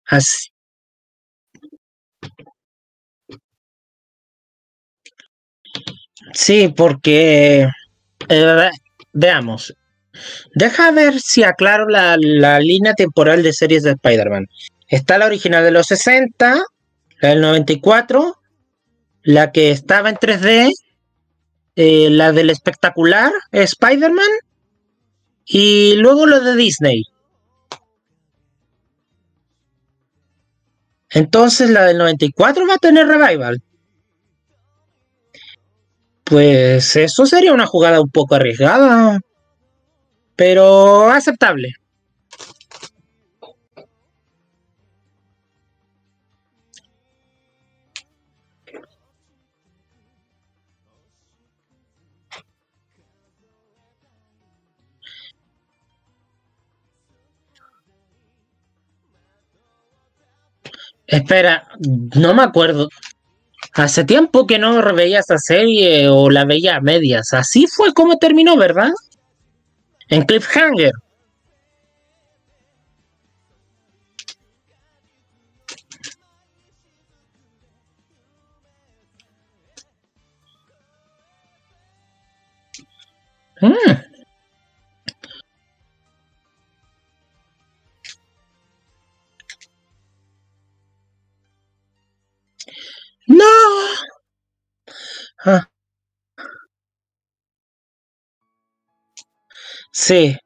Así. 0.06 0.49
Sí, 6.34 6.74
porque 6.76 7.68
eh, 8.30 8.70
veamos. 9.14 9.74
Deja 10.54 10.91
ver 10.91 11.20
si 11.20 11.43
aclaro 11.43 11.88
la, 11.88 12.16
la 12.20 12.60
línea 12.60 12.93
temporal 12.93 13.43
de 13.43 13.54
series 13.54 13.84
de 13.84 13.91
Spider-Man. 13.91 14.47
Está 14.88 15.18
la 15.18 15.26
original 15.26 15.64
de 15.64 15.72
los 15.72 15.88
60, 15.88 16.62
la 17.22 17.30
del 17.30 17.41
94, 17.41 18.36
la 19.24 19.52
que 19.52 19.72
estaba 19.72 20.10
en 20.10 20.16
3D, 20.16 20.72
eh, 21.76 22.10
la 22.10 22.32
del 22.32 22.49
espectacular 22.49 23.32
Spider-Man 23.52 24.30
y 25.45 25.95
luego 25.95 26.26
lo 26.26 26.41
de 26.41 26.56
Disney. 26.56 27.04
Entonces 31.14 31.70
la 31.70 31.84
del 31.86 31.97
94 31.97 32.68
va 32.68 32.76
a 32.76 32.78
tener 32.78 33.07
revival. 33.07 33.62
Pues 36.24 36.95
eso 36.95 37.26
sería 37.26 37.53
una 37.53 37.66
jugada 37.66 37.99
un 37.99 38.09
poco 38.09 38.36
arriesgada, 38.36 39.20
pero 40.38 41.09
aceptable. 41.09 41.74
Espera, 61.12 61.68
no 62.16 62.34
me 62.34 62.41
acuerdo. 62.41 62.88
Hace 63.74 64.05
tiempo 64.05 64.47
que 64.47 64.57
no 64.57 64.82
veía 64.93 65.20
esa 65.20 65.38
serie 65.38 66.07
o 66.07 66.30
la 66.30 66.45
veía 66.45 66.78
a 66.78 66.82
medias. 66.82 67.34
Así 67.34 67.68
fue 67.68 67.93
como 67.93 68.18
terminó, 68.18 68.55
¿verdad? 68.55 68.91
En 70.07 70.24
Cliffhanger. 70.24 70.93
Mm. 83.62 84.11
Ah. 95.46 95.68
Sí. 99.94 100.38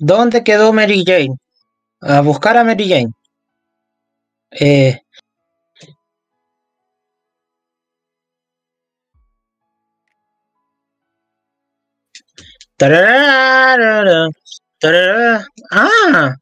¿Dónde 0.00 0.44
quedó 0.44 0.72
Mary 0.72 1.04
Jane? 1.06 1.36
A 2.00 2.20
buscar 2.22 2.56
a 2.58 2.64
Mary 2.64 2.88
Jane. 2.88 3.12
Eh. 4.50 4.98
Ah, 15.70 16.34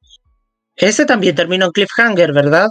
ese 0.77 1.07
también 1.07 1.35
terminó 1.37 1.67
en 1.67 1.73
Cliffhanger, 1.73 2.33
¿verdad? 2.33 2.69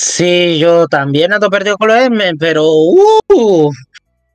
Sí, 0.00 0.60
yo 0.60 0.86
también 0.86 1.32
ando 1.32 1.50
perdido 1.50 1.76
con 1.76 1.88
los 1.88 1.98
M, 1.98 2.32
pero 2.38 2.64
uh, 2.70 3.72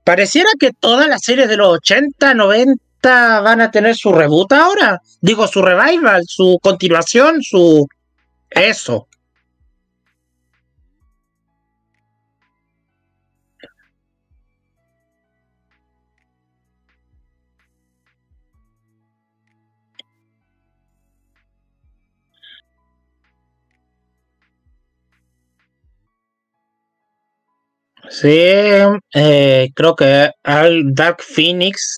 pareciera 0.03 0.49
que 0.59 0.71
todas 0.73 1.07
las 1.07 1.21
series 1.21 1.47
de 1.47 1.55
los 1.55 1.75
80, 1.75 2.33
90 2.33 3.39
van 3.39 3.61
a 3.61 3.71
tener 3.71 3.95
su 3.95 4.11
reboot 4.11 4.51
ahora. 4.51 5.01
Digo, 5.21 5.47
su 5.47 5.61
revival, 5.61 6.25
su 6.27 6.59
continuación, 6.61 7.41
su... 7.41 7.87
Eso. 8.49 9.07
Sí, 28.09 28.29
eh, 29.13 29.69
creo 29.75 29.95
que 29.95 30.31
al 30.43 30.93
Dark 30.93 31.21
Phoenix, 31.21 31.97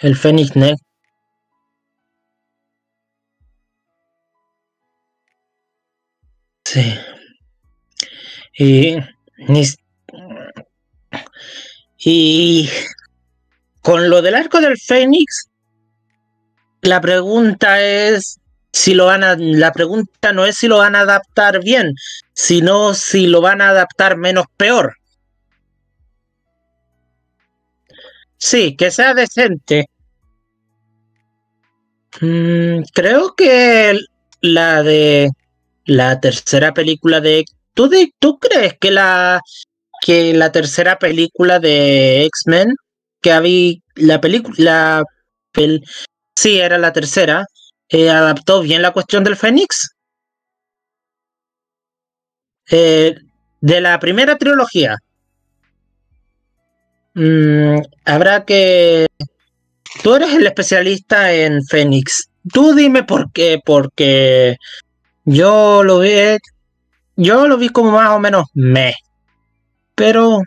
el 0.00 0.16
Phoenix 0.16 0.56
Next. 0.56 0.84
Sí. 6.64 6.98
Y, 8.56 8.96
y 11.98 12.68
con 13.80 14.08
lo 14.08 14.22
del 14.22 14.34
arco 14.34 14.60
del 14.60 14.78
Fénix, 14.78 15.50
la 16.82 17.00
pregunta 17.00 17.82
es 17.82 18.40
si 18.74 18.92
lo 18.94 19.06
van 19.06 19.22
a, 19.24 19.36
la 19.38 19.72
pregunta 19.72 20.32
no 20.32 20.44
es 20.46 20.56
si 20.56 20.66
lo 20.68 20.78
van 20.78 20.96
a 20.96 21.00
adaptar 21.00 21.62
bien, 21.62 21.94
sino 22.34 22.92
si 22.94 23.26
lo 23.28 23.40
van 23.40 23.60
a 23.62 23.70
adaptar 23.70 24.16
menos 24.16 24.46
peor. 24.56 24.96
Sí, 28.36 28.76
que 28.76 28.90
sea 28.90 29.14
decente. 29.14 29.86
Mm, 32.20 32.82
creo 32.92 33.34
que 33.36 33.98
la 34.40 34.82
de 34.82 35.30
la 35.86 36.20
tercera 36.20 36.72
película 36.74 37.20
de 37.20 37.44
¿tú, 37.74 37.90
tú 38.18 38.38
crees 38.38 38.74
que 38.78 38.90
la 38.90 39.40
que 40.02 40.34
la 40.34 40.52
tercera 40.52 40.98
película 40.98 41.58
de 41.60 42.24
X-Men 42.26 42.74
que 43.20 43.32
había 43.32 43.74
la 43.96 44.20
película 44.20 45.02
pel- 45.52 45.82
sí 46.36 46.58
era 46.60 46.78
la 46.78 46.92
tercera 46.92 47.46
eh, 47.94 48.10
adaptó 48.10 48.60
bien 48.60 48.82
la 48.82 48.90
cuestión 48.92 49.22
del 49.22 49.36
Fénix. 49.36 49.94
Eh, 52.68 53.14
de 53.60 53.80
la 53.80 54.00
primera 54.00 54.36
trilogía 54.36 54.96
mm, 57.14 57.76
habrá 58.06 58.44
que 58.44 59.06
tú 60.02 60.14
eres 60.14 60.34
el 60.34 60.46
especialista 60.46 61.32
en 61.32 61.64
Fénix. 61.64 62.30
Tú 62.52 62.74
dime 62.74 63.04
por 63.04 63.30
qué 63.32 63.60
porque 63.64 64.56
yo 65.24 65.84
lo 65.84 66.00
vi 66.00 66.38
yo 67.16 67.46
lo 67.46 67.56
vi 67.58 67.68
como 67.68 67.92
más 67.92 68.10
o 68.10 68.18
menos 68.18 68.46
me 68.54 68.94
pero 69.94 70.40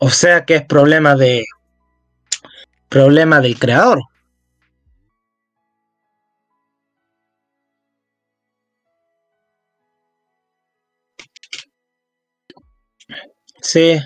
o 0.00 0.10
sea 0.10 0.44
que 0.44 0.56
es 0.56 0.64
problema 0.64 1.14
de 1.14 1.44
problema 2.88 3.40
del 3.40 3.58
creador. 3.58 4.00
Sí 13.62 14.00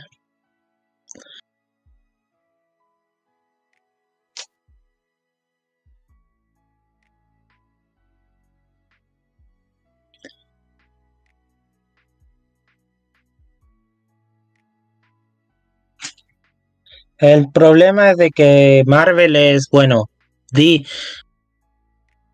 El 17.19 17.51
problema 17.53 18.11
es 18.11 18.17
de 18.17 18.31
que 18.31 18.83
Marvel 18.87 19.37
es, 19.37 19.69
bueno, 19.71 20.11
di, 20.51 20.87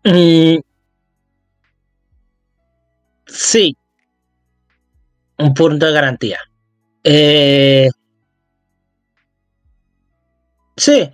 mm, 0.03 0.59
sí, 3.27 3.75
un 5.37 5.53
punto 5.53 5.85
de 5.85 5.91
garantía. 5.91 6.39
Eh, 7.03 7.89
sí, 10.77 11.09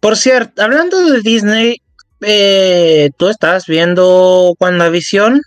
por 0.00 0.16
cierto, 0.16 0.62
hablando 0.62 1.10
de 1.10 1.20
Disney, 1.20 1.76
eh, 2.20 3.10
¿tú 3.16 3.28
estás 3.28 3.66
viendo 3.66 4.54
WandaVision? 4.58 5.40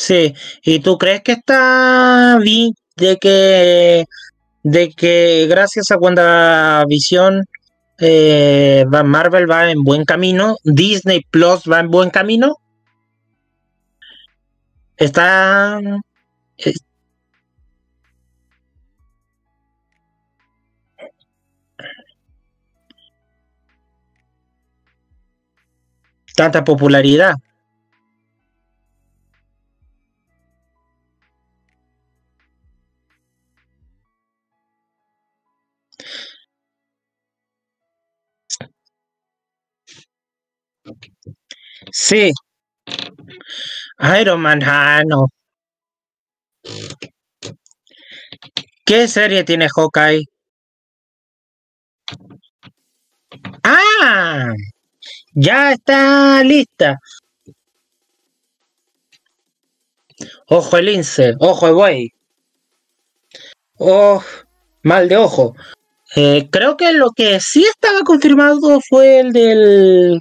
Sí, 0.00 0.34
¿y 0.62 0.80
tú 0.80 0.96
crees 0.96 1.20
que 1.22 1.32
está 1.32 2.38
bien 2.40 2.72
de 2.96 3.18
que 3.18 4.06
de 4.62 4.90
que 4.92 5.46
gracias 5.46 5.90
a 5.90 5.98
WandaVision 5.98 7.44
eh, 7.98 8.86
Marvel 9.04 9.50
va 9.50 9.70
en 9.70 9.82
buen 9.84 10.04
camino, 10.06 10.56
Disney 10.64 11.20
Plus 11.30 11.64
va 11.70 11.80
en 11.80 11.90
buen 11.90 12.08
camino? 12.08 12.56
Está 14.96 15.80
eh, 16.56 16.72
tanta 26.34 26.64
popularidad. 26.64 27.34
Sí. 41.92 42.32
Iron 44.20 44.40
Man, 44.40 44.60
ah, 44.64 45.02
no. 45.06 45.28
¿Qué 48.84 49.08
serie 49.08 49.44
tiene 49.44 49.68
Hawkeye? 49.68 50.24
Ah, 53.62 54.52
ya 55.34 55.72
está 55.72 56.42
lista. 56.44 56.98
Ojo 60.48 60.76
el 60.76 60.86
lince, 60.86 61.34
ojo 61.38 61.68
el 61.68 61.74
buey. 61.74 62.08
Oh, 63.78 64.22
mal 64.82 65.08
de 65.08 65.16
ojo. 65.16 65.54
Eh, 66.16 66.48
creo 66.50 66.76
que 66.76 66.92
lo 66.92 67.12
que 67.12 67.38
sí 67.40 67.64
estaba 67.64 68.00
confirmado 68.02 68.80
fue 68.88 69.20
el 69.20 69.32
del 69.32 70.20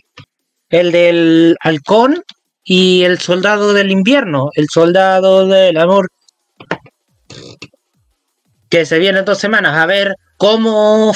el 0.70 0.92
del 0.92 1.58
halcón 1.62 2.24
y 2.64 3.04
el 3.04 3.20
soldado 3.20 3.74
del 3.74 3.92
invierno, 3.92 4.50
el 4.56 4.70
soldado 4.70 5.48
del 5.48 5.78
amor, 5.78 6.10
que 8.70 8.86
se 8.86 9.00
viene 9.00 9.20
en 9.20 9.26
dos 9.26 9.40
semanas 9.40 9.76
a 9.76 9.86
ver 9.86 10.16
cómo, 10.38 11.12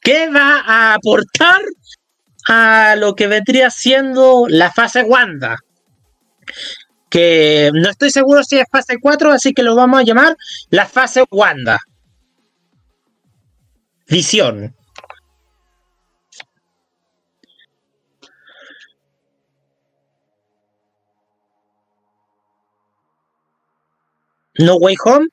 qué 0.00 0.30
va 0.30 0.60
a 0.60 0.94
aportar 0.94 1.60
a 2.48 2.96
lo 2.96 3.14
que 3.14 3.26
vendría 3.26 3.70
siendo 3.70 4.46
la 4.48 4.72
fase 4.72 5.02
Wanda. 5.02 5.56
Que 7.10 7.70
no 7.74 7.90
estoy 7.90 8.10
seguro 8.10 8.42
si 8.42 8.58
es 8.58 8.64
fase 8.70 8.96
4, 9.00 9.32
así 9.32 9.52
que 9.52 9.62
lo 9.62 9.74
vamos 9.74 10.00
a 10.00 10.04
llamar 10.04 10.36
la 10.70 10.86
fase 10.86 11.24
Wanda. 11.30 11.80
Visión. 14.08 14.74
No 24.58 24.76
Way 24.76 24.96
Home. 25.04 25.28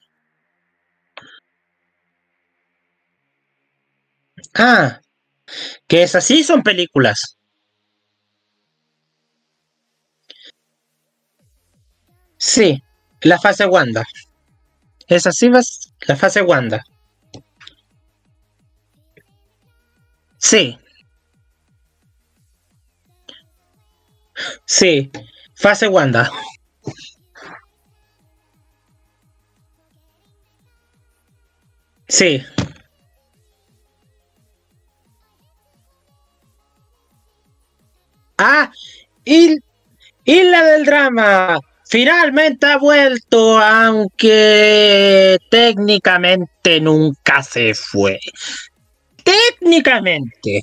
Ah, 4.53 5.01
que 5.87 6.03
es 6.03 6.15
así, 6.15 6.43
son 6.43 6.63
películas. 6.63 7.37
Sí, 12.37 12.81
la 13.21 13.37
fase 13.37 13.65
Wanda. 13.65 14.03
Es 15.07 15.27
así, 15.27 15.49
la 16.07 16.15
fase 16.15 16.41
Wanda. 16.41 16.83
Sí. 20.39 20.79
Sí, 24.65 25.11
fase 25.55 25.87
Wanda. 25.87 26.31
Sí. 32.09 32.43
Ah, 38.37 38.71
y 39.25 39.57
Isla 40.25 40.63
del 40.63 40.85
Drama. 40.85 41.59
Finalmente 41.87 42.65
ha 42.67 42.77
vuelto, 42.77 43.57
aunque 43.59 45.37
técnicamente 45.49 46.79
nunca 46.81 47.43
se 47.43 47.73
fue. 47.73 48.19
Técnicamente. 49.23 50.61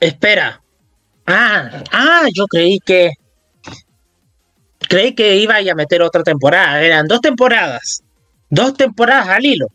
espera. 0.00 0.60
Ah, 1.26 1.82
ah, 1.92 2.26
yo 2.32 2.46
creí 2.46 2.78
que 2.80 3.12
creí 4.88 5.14
que 5.14 5.36
iba 5.36 5.56
a 5.56 5.74
meter 5.74 6.02
otra 6.02 6.22
temporada. 6.22 6.82
Eran 6.82 7.06
dos 7.06 7.20
temporadas. 7.20 8.02
Dos 8.48 8.74
temporadas 8.74 9.28
al 9.28 9.44
hilo. 9.44 9.66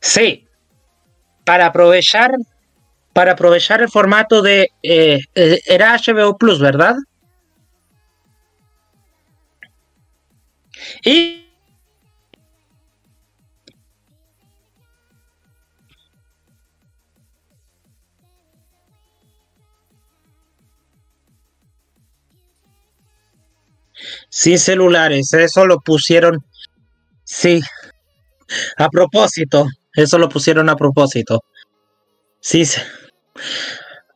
Sí. 0.00 0.46
Para 1.44 1.66
aprovechar. 1.66 2.32
Para 3.12 3.32
aprovechar 3.32 3.82
el 3.82 3.88
formato 3.88 4.42
de. 4.42 4.70
Eh, 4.82 5.18
eh, 5.34 5.60
era 5.66 5.96
HBO 5.96 6.36
Plus, 6.36 6.60
¿verdad? 6.60 6.96
Y 11.04 11.39
sin 24.30 24.58
celulares. 24.58 25.34
Eso 25.34 25.66
lo 25.66 25.80
pusieron, 25.80 26.42
sí, 27.24 27.60
a 28.78 28.88
propósito. 28.88 29.66
Eso 29.94 30.18
lo 30.18 30.28
pusieron 30.28 30.68
a 30.70 30.76
propósito. 30.76 31.44
Sí. 32.40 32.64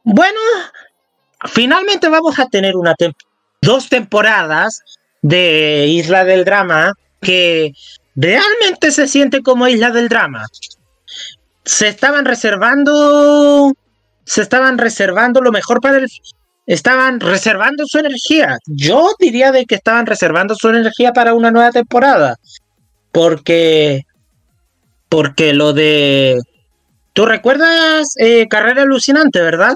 Bueno, 0.04 0.38
finalmente 1.46 2.08
vamos 2.08 2.38
a 2.38 2.46
tener 2.46 2.76
una 2.76 2.94
dos 3.60 3.88
temporadas 3.88 4.80
de 5.22 5.86
Isla 5.88 6.24
del 6.24 6.44
Drama 6.44 6.92
que 7.20 7.72
realmente 8.14 8.90
se 8.92 9.08
siente 9.08 9.42
como 9.42 9.66
Isla 9.66 9.90
del 9.90 10.08
Drama. 10.08 10.46
Se 11.64 11.88
estaban 11.88 12.24
reservando, 12.24 13.72
se 14.24 14.42
estaban 14.42 14.78
reservando 14.78 15.40
lo 15.40 15.50
mejor 15.50 15.80
para 15.80 15.96
el, 15.96 16.08
estaban 16.66 17.20
reservando 17.20 17.84
su 17.86 17.98
energía. 17.98 18.58
Yo 18.66 19.10
diría 19.18 19.52
de 19.52 19.66
que 19.66 19.74
estaban 19.74 20.06
reservando 20.06 20.54
su 20.54 20.68
energía 20.68 21.12
para 21.12 21.34
una 21.34 21.50
nueva 21.50 21.70
temporada. 21.70 22.36
Porque. 23.12 24.02
Porque 25.08 25.52
lo 25.52 25.72
de. 25.72 26.40
¿Tú 27.12 27.26
recuerdas 27.26 28.08
eh, 28.18 28.48
Carrera 28.48 28.82
Alucinante, 28.82 29.40
verdad? 29.40 29.74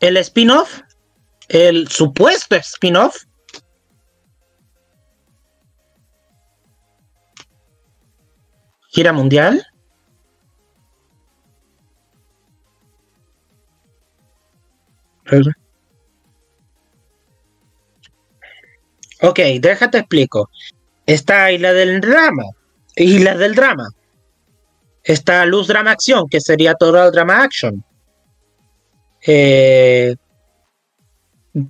El 0.00 0.16
spin-off. 0.18 0.80
El 1.48 1.88
supuesto 1.88 2.56
spin-off. 2.56 3.16
Gira 8.90 9.12
mundial. 9.12 9.66
Ok, 19.22 19.38
déjate 19.60 19.98
explico. 19.98 20.50
Está 21.06 21.50
Isla 21.50 21.72
del 21.72 22.00
Drama. 22.00 22.44
Isla 22.96 23.36
del 23.36 23.54
Drama. 23.54 23.88
Está 25.02 25.44
Luz 25.46 25.68
Drama 25.68 25.92
Acción, 25.92 26.28
que 26.28 26.40
sería 26.40 26.74
todo 26.74 27.06
el 27.06 27.12
Drama 27.12 27.42
Action. 27.42 27.84
Eh, 29.26 30.16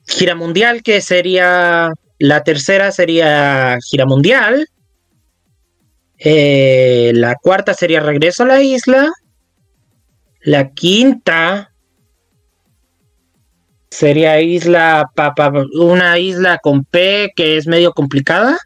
gira 0.06 0.34
Mundial, 0.34 0.82
que 0.82 1.00
sería. 1.00 1.92
La 2.18 2.44
tercera 2.44 2.92
sería 2.92 3.76
Gira 3.84 4.06
Mundial. 4.06 4.68
Eh, 6.18 7.12
la 7.14 7.34
cuarta 7.36 7.74
sería 7.74 8.00
Regreso 8.00 8.44
a 8.44 8.46
la 8.46 8.62
Isla. 8.62 9.10
La 10.40 10.70
quinta 10.70 11.73
Sería 13.94 14.40
isla, 14.40 15.08
papa, 15.14 15.52
una 15.74 16.18
isla 16.18 16.58
con 16.58 16.84
P 16.84 17.32
que 17.36 17.56
es 17.56 17.68
medio 17.68 17.92
complicada. 17.92 18.58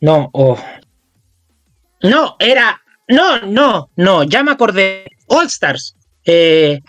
No, 0.00 0.28
oh. 0.32 0.58
No, 2.02 2.34
era 2.40 2.80
no, 3.06 3.40
no, 3.42 3.90
no, 3.94 4.24
ya 4.24 4.42
me 4.42 4.50
acordé. 4.50 5.04
All 5.28 5.46
Stars. 5.46 5.94
Eh, 6.24 6.80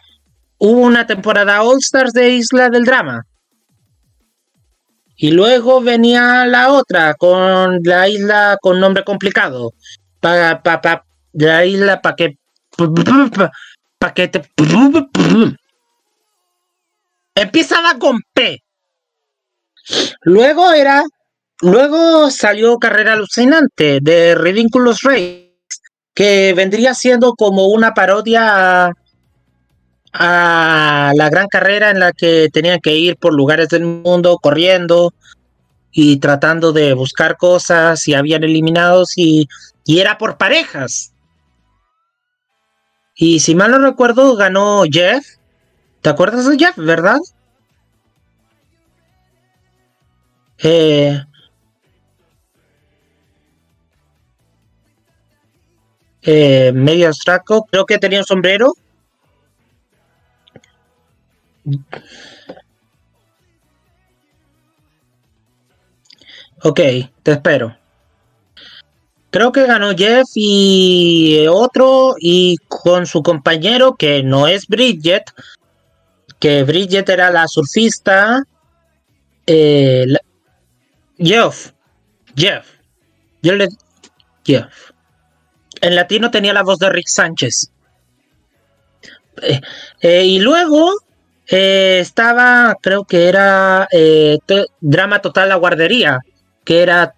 hubo 0.58 0.82
una 0.82 1.06
temporada 1.06 1.62
All 1.62 1.78
Stars 1.78 2.14
de 2.14 2.32
Isla 2.32 2.70
del 2.72 2.84
Drama. 2.84 3.24
Y 5.16 5.30
luego 5.30 5.82
venía 5.82 6.48
la 6.48 6.72
otra 6.72 7.14
con 7.14 7.80
la 7.84 8.10
isla 8.10 8.58
con 8.60 8.80
nombre 8.80 9.04
complicado. 9.04 9.74
Para 10.20 10.64
pa, 10.64 10.82
pa, 10.82 11.06
la 11.34 11.64
isla 11.64 12.02
para 12.02 12.16
que. 12.16 12.38
Para 14.00 14.14
que 14.16 14.28
te. 14.28 14.41
Empezaba 17.38 18.00
con 18.00 18.20
P. 18.34 18.64
Luego 20.22 20.74
era. 20.74 21.04
Luego 21.62 22.32
salió 22.32 22.78
Carrera 22.78 23.14
Alucinante 23.14 24.00
de 24.02 24.34
Ridiculous 24.34 25.02
Race, 25.04 25.56
que 26.16 26.54
vendría 26.56 26.94
siendo 26.96 27.34
como 27.34 27.68
una 27.68 27.94
parodia 27.94 28.88
a, 28.88 28.94
a 30.14 31.12
la 31.16 31.30
gran 31.30 31.48
carrera 31.48 31.92
en 31.92 32.00
la 32.00 32.12
que 32.12 32.50
tenían 32.52 32.80
que 32.80 32.96
ir 32.96 33.18
por 33.18 33.34
lugares 33.34 33.70
del 33.70 33.84
mundo 33.84 34.38
corriendo 34.42 35.14
y 35.92 36.18
tratando 36.18 36.74
de 36.74 36.94
buscar 36.94 37.38
cosas 37.38 38.08
y 38.08 38.16
habían 38.16 38.44
eliminados 38.44 39.14
y, 39.16 39.48
y 39.86 40.00
era 40.00 40.18
por 40.18 40.38
parejas. 40.38 41.14
Y 43.16 43.40
si 43.40 43.54
mal 43.54 43.72
no 43.72 43.80
recuerdo, 43.80 44.36
ganó 44.36 44.84
Jeff. 44.90 45.37
¿Te 46.08 46.12
acuerdas 46.12 46.49
de 46.49 46.58
Jeff, 46.58 46.78
verdad? 46.78 47.20
Eh, 50.60 51.22
eh, 56.22 56.72
medio 56.74 57.08
abstracto, 57.08 57.66
creo 57.70 57.86
que 57.86 57.97
tenía 57.97 58.20
un 58.20 58.26
sombrero. 58.26 58.74
Ok, 66.64 66.80
te 67.22 67.32
espero. 67.34 67.76
Creo 69.30 69.51
que 69.51 69.68
ganó 69.68 69.89
Jeff 69.93 70.26
y 70.36 71.47
otro 71.49 72.16
y 72.18 72.55
con 72.70 73.05
su 73.05 73.22
compañero 73.22 73.97
que 73.97 74.24
no 74.24 74.47
es 74.47 74.68
Bridget, 74.68 75.26
que 76.40 76.64
Bridget 76.64 77.08
era 77.10 77.30
la 77.32 77.48
surfista. 77.48 78.44
Eh, 79.46 80.06
Jeff, 81.18 81.72
Jeff, 82.36 82.68
yo 83.42 83.56
le 83.56 83.68
Jeff. 84.46 84.92
En 85.82 85.96
latino 85.96 86.32
tenía 86.32 86.54
la 86.54 86.64
voz 86.64 86.80
de 86.80 86.90
Rick 86.90 87.08
Sánchez. 87.08 87.72
Eh, 89.42 89.62
eh, 90.02 90.26
y 90.26 90.40
luego 90.40 90.92
estaba, 91.46 92.76
creo 92.82 93.06
que 93.06 93.30
era 93.30 93.88
Drama 94.82 95.22
Total 95.22 95.48
La 95.50 95.56
Guardería, 95.56 96.20
que 96.66 96.82
era... 96.82 97.14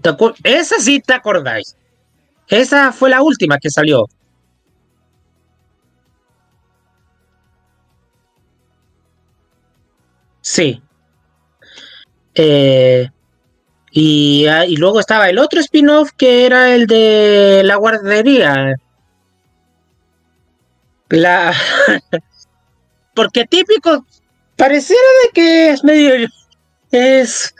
¿te 0.00 0.10
acuer- 0.10 0.34
Esa 0.42 0.78
sí 0.78 1.00
te 1.00 1.12
acordáis. 1.12 1.76
Esa 2.48 2.92
fue 2.92 3.10
la 3.10 3.22
última 3.22 3.58
que 3.58 3.70
salió. 3.70 4.08
Sí. 10.52 10.82
Eh, 12.34 13.08
y, 13.90 14.46
ah, 14.48 14.66
y 14.66 14.76
luego 14.76 15.00
estaba 15.00 15.30
el 15.30 15.38
otro 15.38 15.60
spin-off 15.60 16.10
que 16.14 16.44
era 16.44 16.74
el 16.74 16.86
de 16.86 17.62
la 17.64 17.76
guardería. 17.76 18.74
La... 21.08 21.54
Porque 23.14 23.46
típico, 23.46 24.04
pareciera 24.58 25.00
de 25.24 25.30
que 25.32 25.70
es 25.70 25.84
medio... 25.84 26.28
Es... 26.90 27.54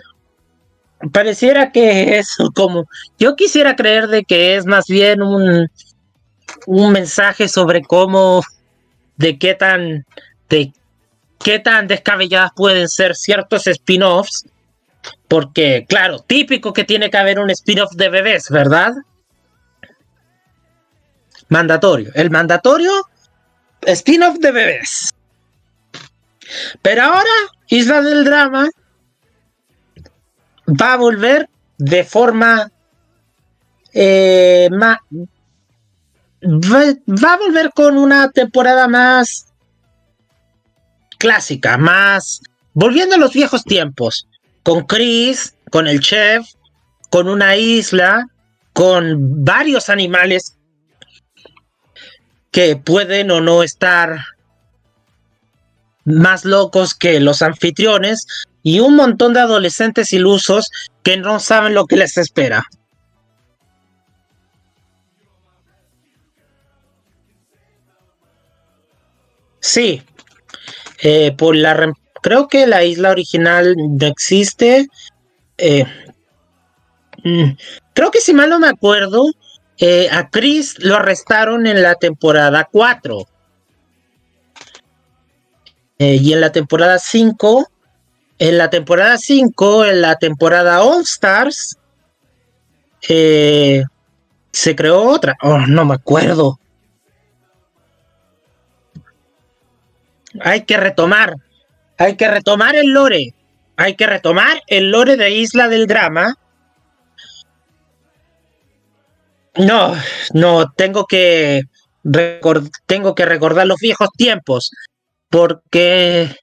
Pareciera 1.15 1.73
que 1.73 2.19
es 2.19 2.37
como... 2.55 2.85
Yo 3.19 3.37
quisiera 3.37 3.75
creer 3.75 4.09
de 4.09 4.25
que 4.25 4.57
es 4.57 4.67
más 4.67 4.85
bien 4.87 5.23
un, 5.23 5.67
un 6.67 6.93
mensaje 6.93 7.49
sobre 7.49 7.81
cómo... 7.81 8.43
De 9.17 9.39
qué 9.39 9.55
tan... 9.55 10.05
De 10.51 10.75
qué 11.43 11.59
tan 11.59 11.87
descabelladas 11.87 12.53
pueden 12.55 12.89
ser 12.89 13.15
ciertos 13.15 13.67
spin-offs. 13.67 14.47
Porque, 15.29 15.87
claro, 15.89 16.21
típico 16.21 16.73
que 16.73 16.85
tiene 16.85 17.11
que 17.11 17.17
haber 17.17 17.39
un 17.39 17.51
spin-off 17.51 17.93
de 17.95 18.09
bebés, 18.09 18.49
¿verdad? 18.51 18.93
Mandatorio. 21.49 22.11
El 22.15 22.31
mandatorio 22.31 22.93
spin-off 23.83 24.39
de 24.39 24.53
bebés. 24.53 25.11
Pero 26.83 27.03
ahora, 27.03 27.31
Isla 27.69 28.03
del 28.03 28.25
Drama 28.25 28.69
va 30.69 30.93
a 30.93 30.97
volver 30.97 31.49
de 31.79 32.05
forma 32.05 32.71
eh, 33.95 34.69
va 34.73 34.99
a 37.33 37.37
volver 37.37 37.71
con 37.75 37.99
una 37.99 38.31
temporada 38.31 38.89
más 38.89 39.52
clásica, 41.23 41.79
más 41.79 42.41
volviendo 42.75 43.15
a 43.15 43.19
los 43.19 43.33
viejos 43.33 43.63
tiempos, 43.63 44.27
con 44.65 44.87
Chris, 44.87 45.55
con 45.71 45.87
el 45.87 46.01
chef, 46.01 46.45
con 47.11 47.29
una 47.29 47.57
isla, 47.57 48.27
con 48.73 49.45
varios 49.45 49.89
animales 49.89 50.59
que 52.51 52.75
pueden 52.75 53.31
o 53.31 53.41
no 53.41 53.63
estar 53.63 54.19
más 56.05 56.45
locos 56.45 56.93
que 56.93 57.21
los 57.21 57.41
anfitriones 57.41 58.27
y 58.65 58.81
un 58.81 58.97
montón 58.97 59.33
de 59.33 59.41
adolescentes 59.41 60.13
ilusos 60.13 60.73
que 61.05 61.19
no 61.19 61.39
saben 61.39 61.75
lo 61.75 61.87
que 61.87 61.99
les 61.99 62.19
espera. 62.19 62.65
Sí, 69.61 70.03
eh, 71.03 71.35
por 71.37 71.57
la 71.57 71.93
creo 72.23 72.47
que 72.47 72.67
la 72.67 72.85
isla 72.85 73.11
original 73.11 73.75
no 73.77 74.07
existe. 74.07 74.87
eh, 75.59 75.85
mm, 77.25 77.57
creo 77.93 78.11
que 78.11 78.21
si 78.21 78.33
mal 78.33 78.49
no 78.49 78.59
me 78.61 78.69
acuerdo, 78.69 79.25
eh, 79.79 80.09
a 80.11 80.31
Chris 80.31 80.77
lo 80.79 80.97
arrestaron 80.97 81.67
en 81.67 81.83
la 81.83 81.97
temporada 81.97 82.69
4. 82.71 83.27
Eh, 85.99 86.19
y 86.23 86.33
en 86.33 86.41
la 86.41 86.53
temporada 86.53 86.99
5, 86.99 87.69
en 88.39 88.59
la 88.59 88.71
temporada 88.71 89.19
5, 89.19 89.85
en 89.85 90.01
la 90.01 90.17
temporada 90.17 90.83
All 90.83 91.03
Stars, 91.03 91.77
se 93.01 94.77
creó 94.77 95.03
otra. 95.03 95.37
Oh, 95.43 95.59
no 95.67 95.85
me 95.85 95.95
acuerdo. 95.95 96.59
Hay 100.41 100.65
que 100.65 100.77
retomar, 100.77 101.35
hay 101.99 102.17
que 102.17 102.29
retomar 102.29 102.75
el 102.75 102.93
lore, 102.93 103.35
hay 103.77 103.95
que 103.97 104.07
retomar 104.07 104.63
el 104.67 104.91
lore 104.91 105.17
de 105.17 105.31
Isla 105.31 105.69
del 105.69 105.87
Drama. 105.87 106.35
No, 109.57 109.95
no, 110.33 110.73
tengo 110.73 111.05
que 111.07 111.63
recor- 112.05 112.71
tengo 112.87 113.15
que 113.15 113.27
recordar 113.27 113.67
los 113.67 113.79
viejos 113.79 114.09
tiempos 114.17 114.71
porque 115.29 116.35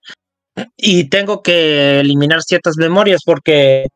y 0.78 1.06
tengo 1.06 1.42
que 1.42 2.00
eliminar 2.02 2.42
ciertas 2.44 2.76
memorias 2.78 3.22
porque 3.26 3.88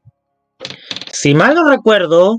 si 1.12 1.36
mal 1.36 1.56
no 1.56 1.70
recuerdo 1.70 2.38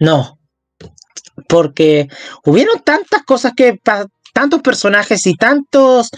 no 0.00 0.37
porque 1.48 2.08
hubieron 2.44 2.80
tantas 2.84 3.24
cosas 3.24 3.52
que 3.56 3.80
tantos 4.32 4.60
personajes 4.62 5.26
y 5.26 5.34
tantos 5.34 6.10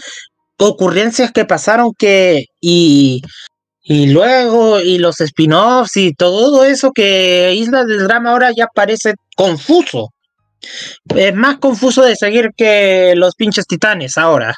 ocurrencias 0.57 1.31
que 1.31 1.45
pasaron 1.45 1.93
que 1.97 2.45
y 2.59 3.21
y 3.83 4.07
luego 4.07 4.79
y 4.79 4.99
los 4.99 5.19
spin-offs 5.19 5.97
y 5.97 6.13
todo 6.13 6.63
eso 6.65 6.91
que 6.91 7.53
Isla 7.55 7.83
del 7.85 8.03
Drama 8.03 8.31
ahora 8.31 8.51
ya 8.55 8.67
parece 8.67 9.15
confuso 9.35 10.09
es 11.15 11.33
más 11.35 11.57
confuso 11.57 12.03
de 12.03 12.15
seguir 12.15 12.51
que 12.55 13.13
los 13.15 13.35
pinches 13.35 13.65
titanes 13.67 14.17
ahora. 14.17 14.55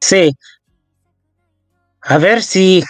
Sí. 0.00 0.32
A 2.02 2.18
ver 2.18 2.42
si 2.42 2.82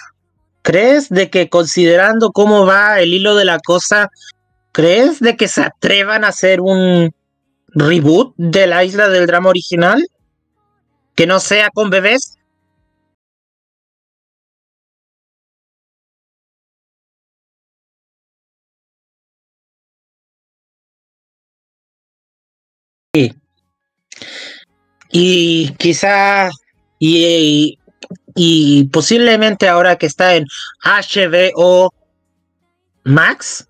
¿Crees 0.62 1.08
de 1.08 1.28
que 1.30 1.48
considerando 1.48 2.30
cómo 2.32 2.66
va 2.66 3.00
el 3.00 3.12
hilo 3.14 3.34
de 3.34 3.44
la 3.44 3.58
cosa, 3.58 4.10
crees 4.72 5.20
de 5.20 5.36
que 5.36 5.48
se 5.48 5.62
atrevan 5.62 6.24
a 6.24 6.28
hacer 6.28 6.60
un 6.60 7.14
reboot 7.68 8.34
de 8.36 8.66
la 8.66 8.84
isla 8.84 9.08
del 9.08 9.26
drama 9.26 9.50
original? 9.50 10.06
¿Que 11.14 11.26
no 11.26 11.40
sea 11.40 11.70
con 11.70 11.90
bebés? 11.90 12.38
Sí. 23.14 23.34
Y 25.10 25.74
quizá 25.74 26.50
y, 26.98 27.78
posiblemente 28.92 29.68
ahora 29.68 29.96
que 29.96 30.06
está 30.06 30.36
en 30.36 30.46
HBO 30.84 31.92
Max, 33.04 33.68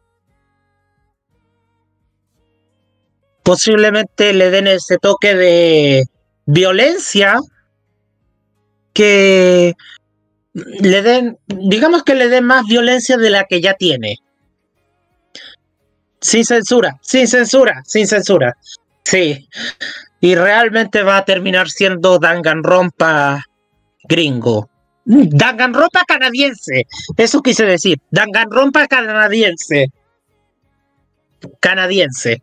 posiblemente 3.43 4.33
le 4.33 4.51
den 4.51 4.67
ese 4.67 4.99
toque 4.99 5.35
de 5.35 6.05
violencia 6.47 7.41
que 8.93 9.75
le 10.55 11.03
den, 11.03 11.39
digamos 11.47 12.03
que 12.03 12.15
le 12.15 12.29
den 12.29 12.45
más 12.45 12.65
violencia 12.67 13.17
de 13.17 13.31
la 13.31 13.45
que 13.45 13.61
ya 13.61 13.75
tiene. 13.75 14.19
Sin 16.21 16.45
censura, 16.45 16.99
sin 17.03 17.27
censura, 17.27 17.83
sin 17.85 18.07
censura. 18.07 18.57
Sí. 19.05 19.49
Y 20.21 20.37
realmente 20.37 21.03
va 21.03 21.17
a 21.17 21.25
terminar 21.25 21.69
siendo 21.69 22.19
Danganronpa 22.19 23.45
gringo. 24.05 24.69
Danganronpa 25.05 26.05
canadiense. 26.07 26.87
Eso 27.17 27.43
quise 27.43 27.65
decir. 27.65 27.99
Danganronpa 28.11 28.87
canadiense. 28.87 29.89
Canadiense. 31.61 32.43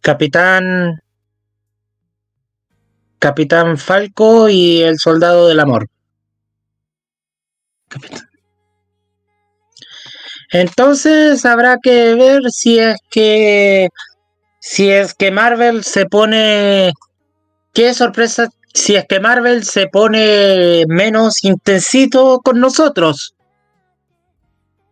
Capitán 0.00 0.98
Capitán 3.18 3.76
Falco 3.76 4.48
y 4.48 4.80
el 4.80 4.98
Soldado 4.98 5.46
del 5.48 5.60
Amor. 5.60 5.88
Entonces 10.52 11.44
habrá 11.44 11.78
que 11.82 12.14
ver 12.14 12.42
si 12.50 12.78
es 12.78 12.96
que 13.10 13.88
si 14.58 14.90
es 14.90 15.14
que 15.14 15.30
Marvel 15.30 15.84
se 15.84 16.06
pone 16.06 16.92
qué 17.72 17.94
sorpresa 17.94 18.48
si 18.74 18.96
es 18.96 19.04
que 19.06 19.20
Marvel 19.20 19.64
se 19.64 19.88
pone 19.88 20.84
menos 20.86 21.44
intensito 21.44 22.40
con 22.40 22.60
nosotros. 22.60 23.34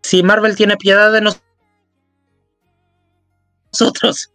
Si 0.02 0.22
Marvel 0.22 0.56
tiene 0.56 0.76
piedad 0.76 1.12
de 1.12 1.20
nosotros. 3.70 4.32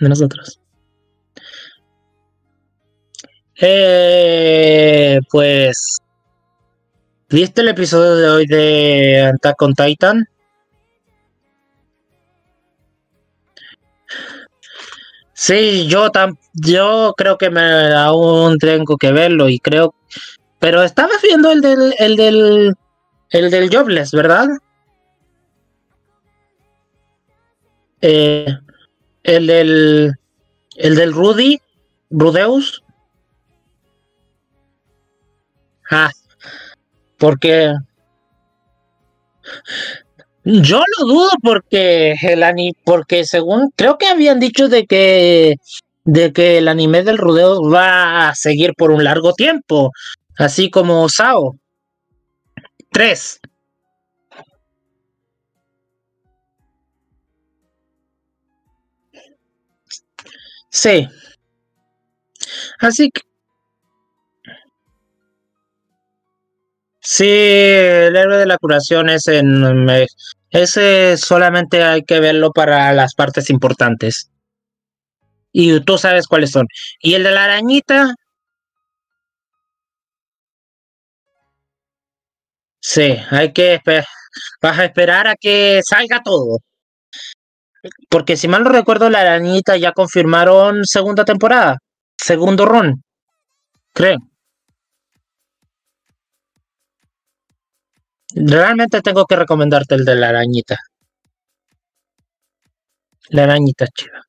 De 0.00 0.08
nosotros. 0.08 0.58
Eh, 3.56 5.20
pues, 5.30 5.98
¿viste 7.32 7.62
el 7.62 7.68
episodio 7.68 8.14
de 8.16 8.28
hoy 8.28 8.46
de 8.46 9.32
Attack 9.34 9.62
on 9.62 9.74
Titan? 9.74 10.28
Sí, 15.32 15.88
yo 15.88 16.10
tam 16.10 16.36
yo 16.52 17.14
creo 17.16 17.38
que 17.38 17.50
me 17.50 17.92
aún 17.94 18.58
tengo 18.58 18.96
que 18.96 19.10
verlo 19.12 19.48
y 19.48 19.58
creo, 19.58 19.94
pero 20.60 20.82
estabas 20.82 21.20
viendo 21.22 21.50
el 21.50 21.60
del 21.62 21.94
el 21.98 22.16
del 22.16 22.74
el 23.30 23.50
del 23.50 23.74
Jobless, 23.74 24.12
¿verdad? 24.12 24.48
Eh, 28.02 28.46
el 29.24 29.46
del 29.46 30.12
el 30.76 30.94
del 30.96 31.12
Rudy, 31.12 31.60
Rudeus. 32.10 32.82
Ah, 35.90 36.10
porque 37.22 37.72
yo 40.42 40.82
lo 40.98 41.06
dudo 41.06 41.30
porque 41.40 42.16
el 42.20 42.42
anime, 42.42 42.72
porque 42.84 43.24
según 43.24 43.70
creo 43.76 43.96
que 43.96 44.06
habían 44.08 44.40
dicho 44.40 44.68
de 44.68 44.86
que 44.86 45.54
de 46.04 46.32
que 46.32 46.58
el 46.58 46.66
anime 46.66 47.04
del 47.04 47.18
rodeo 47.18 47.62
va 47.70 48.28
a 48.28 48.34
seguir 48.34 48.74
por 48.76 48.90
un 48.90 49.04
largo 49.04 49.34
tiempo, 49.34 49.92
así 50.36 50.68
como 50.68 51.08
Sao. 51.08 51.54
Tres. 52.90 53.38
Sí. 60.70 61.08
Así 62.80 63.10
que 63.12 63.22
Sí, 67.04 67.24
el 67.26 68.16
héroe 68.16 68.38
de 68.38 68.46
la 68.46 68.58
curación 68.58 69.10
es 69.10 69.26
en... 69.26 69.88
ese 70.50 71.16
solamente 71.16 71.82
hay 71.82 72.02
que 72.04 72.20
verlo 72.20 72.52
para 72.52 72.92
las 72.92 73.14
partes 73.14 73.50
importantes. 73.50 74.30
Y 75.52 75.80
tú 75.80 75.98
sabes 75.98 76.26
cuáles 76.28 76.52
son. 76.52 76.66
Y 77.00 77.14
el 77.14 77.24
de 77.24 77.32
la 77.32 77.44
arañita... 77.44 78.14
Sí, 82.80 83.16
hay 83.30 83.52
que... 83.52 83.80
Vas 84.62 84.78
a 84.78 84.84
esperar 84.84 85.26
a 85.28 85.36
que 85.36 85.80
salga 85.84 86.22
todo. 86.22 86.58
Porque 88.08 88.36
si 88.36 88.48
mal 88.48 88.62
no 88.64 88.70
recuerdo, 88.70 89.10
la 89.10 89.20
arañita 89.22 89.76
ya 89.76 89.92
confirmaron 89.92 90.84
segunda 90.84 91.24
temporada. 91.24 91.78
Segundo 92.16 92.64
ron. 92.64 93.02
Creo. 93.92 94.18
Realmente 98.34 99.00
tengo 99.00 99.24
que 99.26 99.36
recomendarte 99.36 99.94
el 99.94 100.04
de 100.04 100.16
la 100.16 100.28
arañita. 100.30 100.78
La 103.30 103.44
arañita 103.44 103.86
chida. 103.88 104.22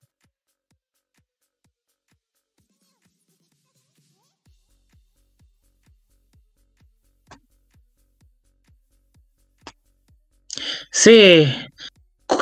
Sí, 10.92 11.46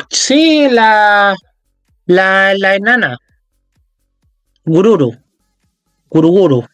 sí, 0.10 0.70
la, 0.70 1.36
la, 2.06 2.54
la 2.56 2.76
enana. 2.76 3.18
Gururu. 4.66 5.12
Guruguru. 6.10 6.66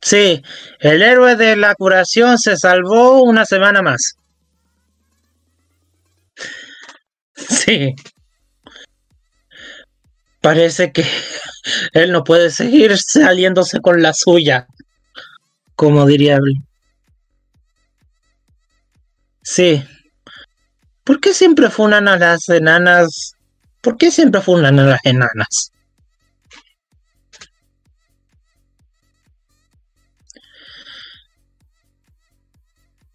Sí, 0.00 0.42
el 0.80 1.02
héroe 1.02 1.34
de 1.36 1.56
la 1.56 1.74
curación 1.74 2.38
se 2.38 2.56
salvó 2.56 3.22
una 3.22 3.46
semana 3.46 3.80
más. 3.80 4.16
Sí. 7.34 7.94
Parece 10.42 10.92
que 10.92 11.04
él 11.94 12.12
no 12.12 12.22
puede 12.22 12.50
seguir 12.50 12.98
saliéndose 12.98 13.80
con 13.80 14.02
la 14.02 14.12
suya, 14.12 14.66
como 15.74 16.04
diría. 16.04 16.38
Sí. 19.42 19.82
¿Por 21.02 21.20
qué 21.20 21.32
siempre 21.32 21.70
funan 21.70 22.08
a 22.08 22.18
las 22.18 22.48
enanas? 22.50 23.32
¿Por 23.80 23.96
qué 23.96 24.10
siempre 24.10 24.42
funan 24.42 24.78
a 24.78 24.84
las 24.84 25.00
enanas? 25.04 25.72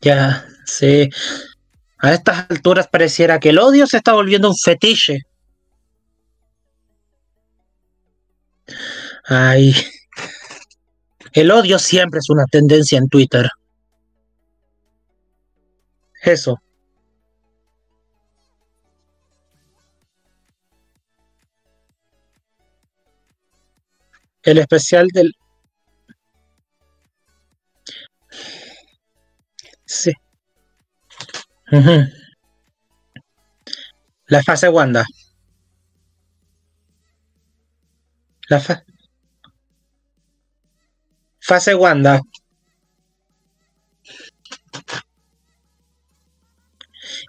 Ya, 0.02 0.46
sí. 0.66 1.10
A 2.00 2.14
estas 2.14 2.50
alturas 2.50 2.88
pareciera 2.88 3.40
que 3.40 3.50
el 3.50 3.60
odio 3.60 3.86
se 3.88 3.98
está 3.98 4.14
volviendo 4.14 4.50
un 4.50 4.56
fetiche. 4.56 5.24
Ay. 9.26 9.74
El 11.34 11.52
odio 11.52 11.78
siempre 11.80 12.20
es 12.20 12.30
una 12.30 12.46
tendencia 12.46 12.98
en 12.98 13.08
Twitter. 13.10 13.50
Eso. 16.24 16.62
El 24.44 24.58
especial 24.58 25.08
del 25.14 25.34
Sí. 29.90 30.12
La 34.28 34.44
fase 34.44 34.70
Wanda. 34.70 35.04
La 38.50 38.60
fa 38.60 38.84
fase 41.40 41.74
Wanda. 41.74 42.22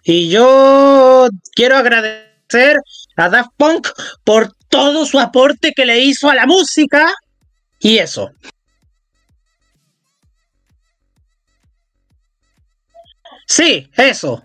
Y 0.05 0.29
yo 0.29 1.29
quiero 1.55 1.77
agradecer 1.77 2.77
a 3.17 3.31
Daft 3.31 3.53
Punk 3.57 3.89
por 4.23 4.53
todo 4.69 5.07
su 5.07 5.19
aporte 5.19 5.73
que 5.75 5.87
le 5.87 6.01
hizo 6.01 6.29
a 6.29 6.35
la 6.35 6.45
música 6.45 7.11
y 7.79 7.97
eso. 7.97 8.31
Sí, 13.51 13.91
eso. 13.97 14.45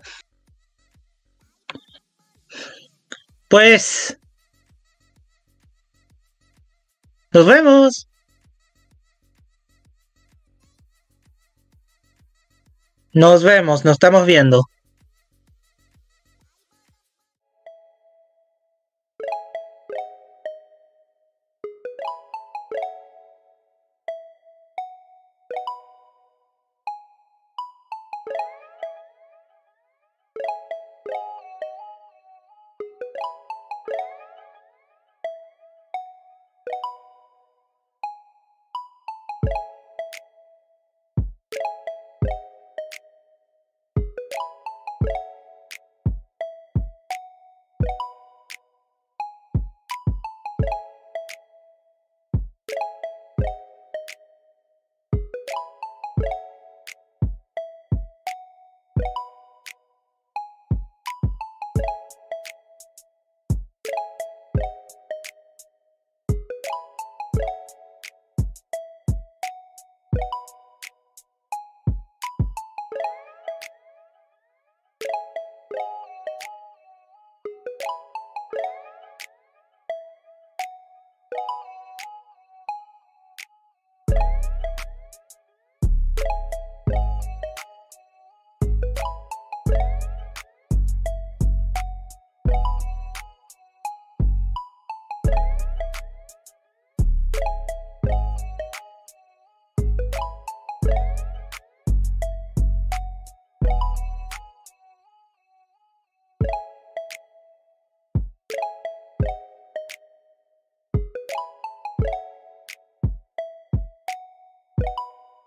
Pues... 3.48 4.18
Nos 7.30 7.46
vemos. 7.46 8.08
Nos 13.12 13.44
vemos, 13.44 13.84
nos 13.84 13.92
estamos 13.92 14.26
viendo. 14.26 14.62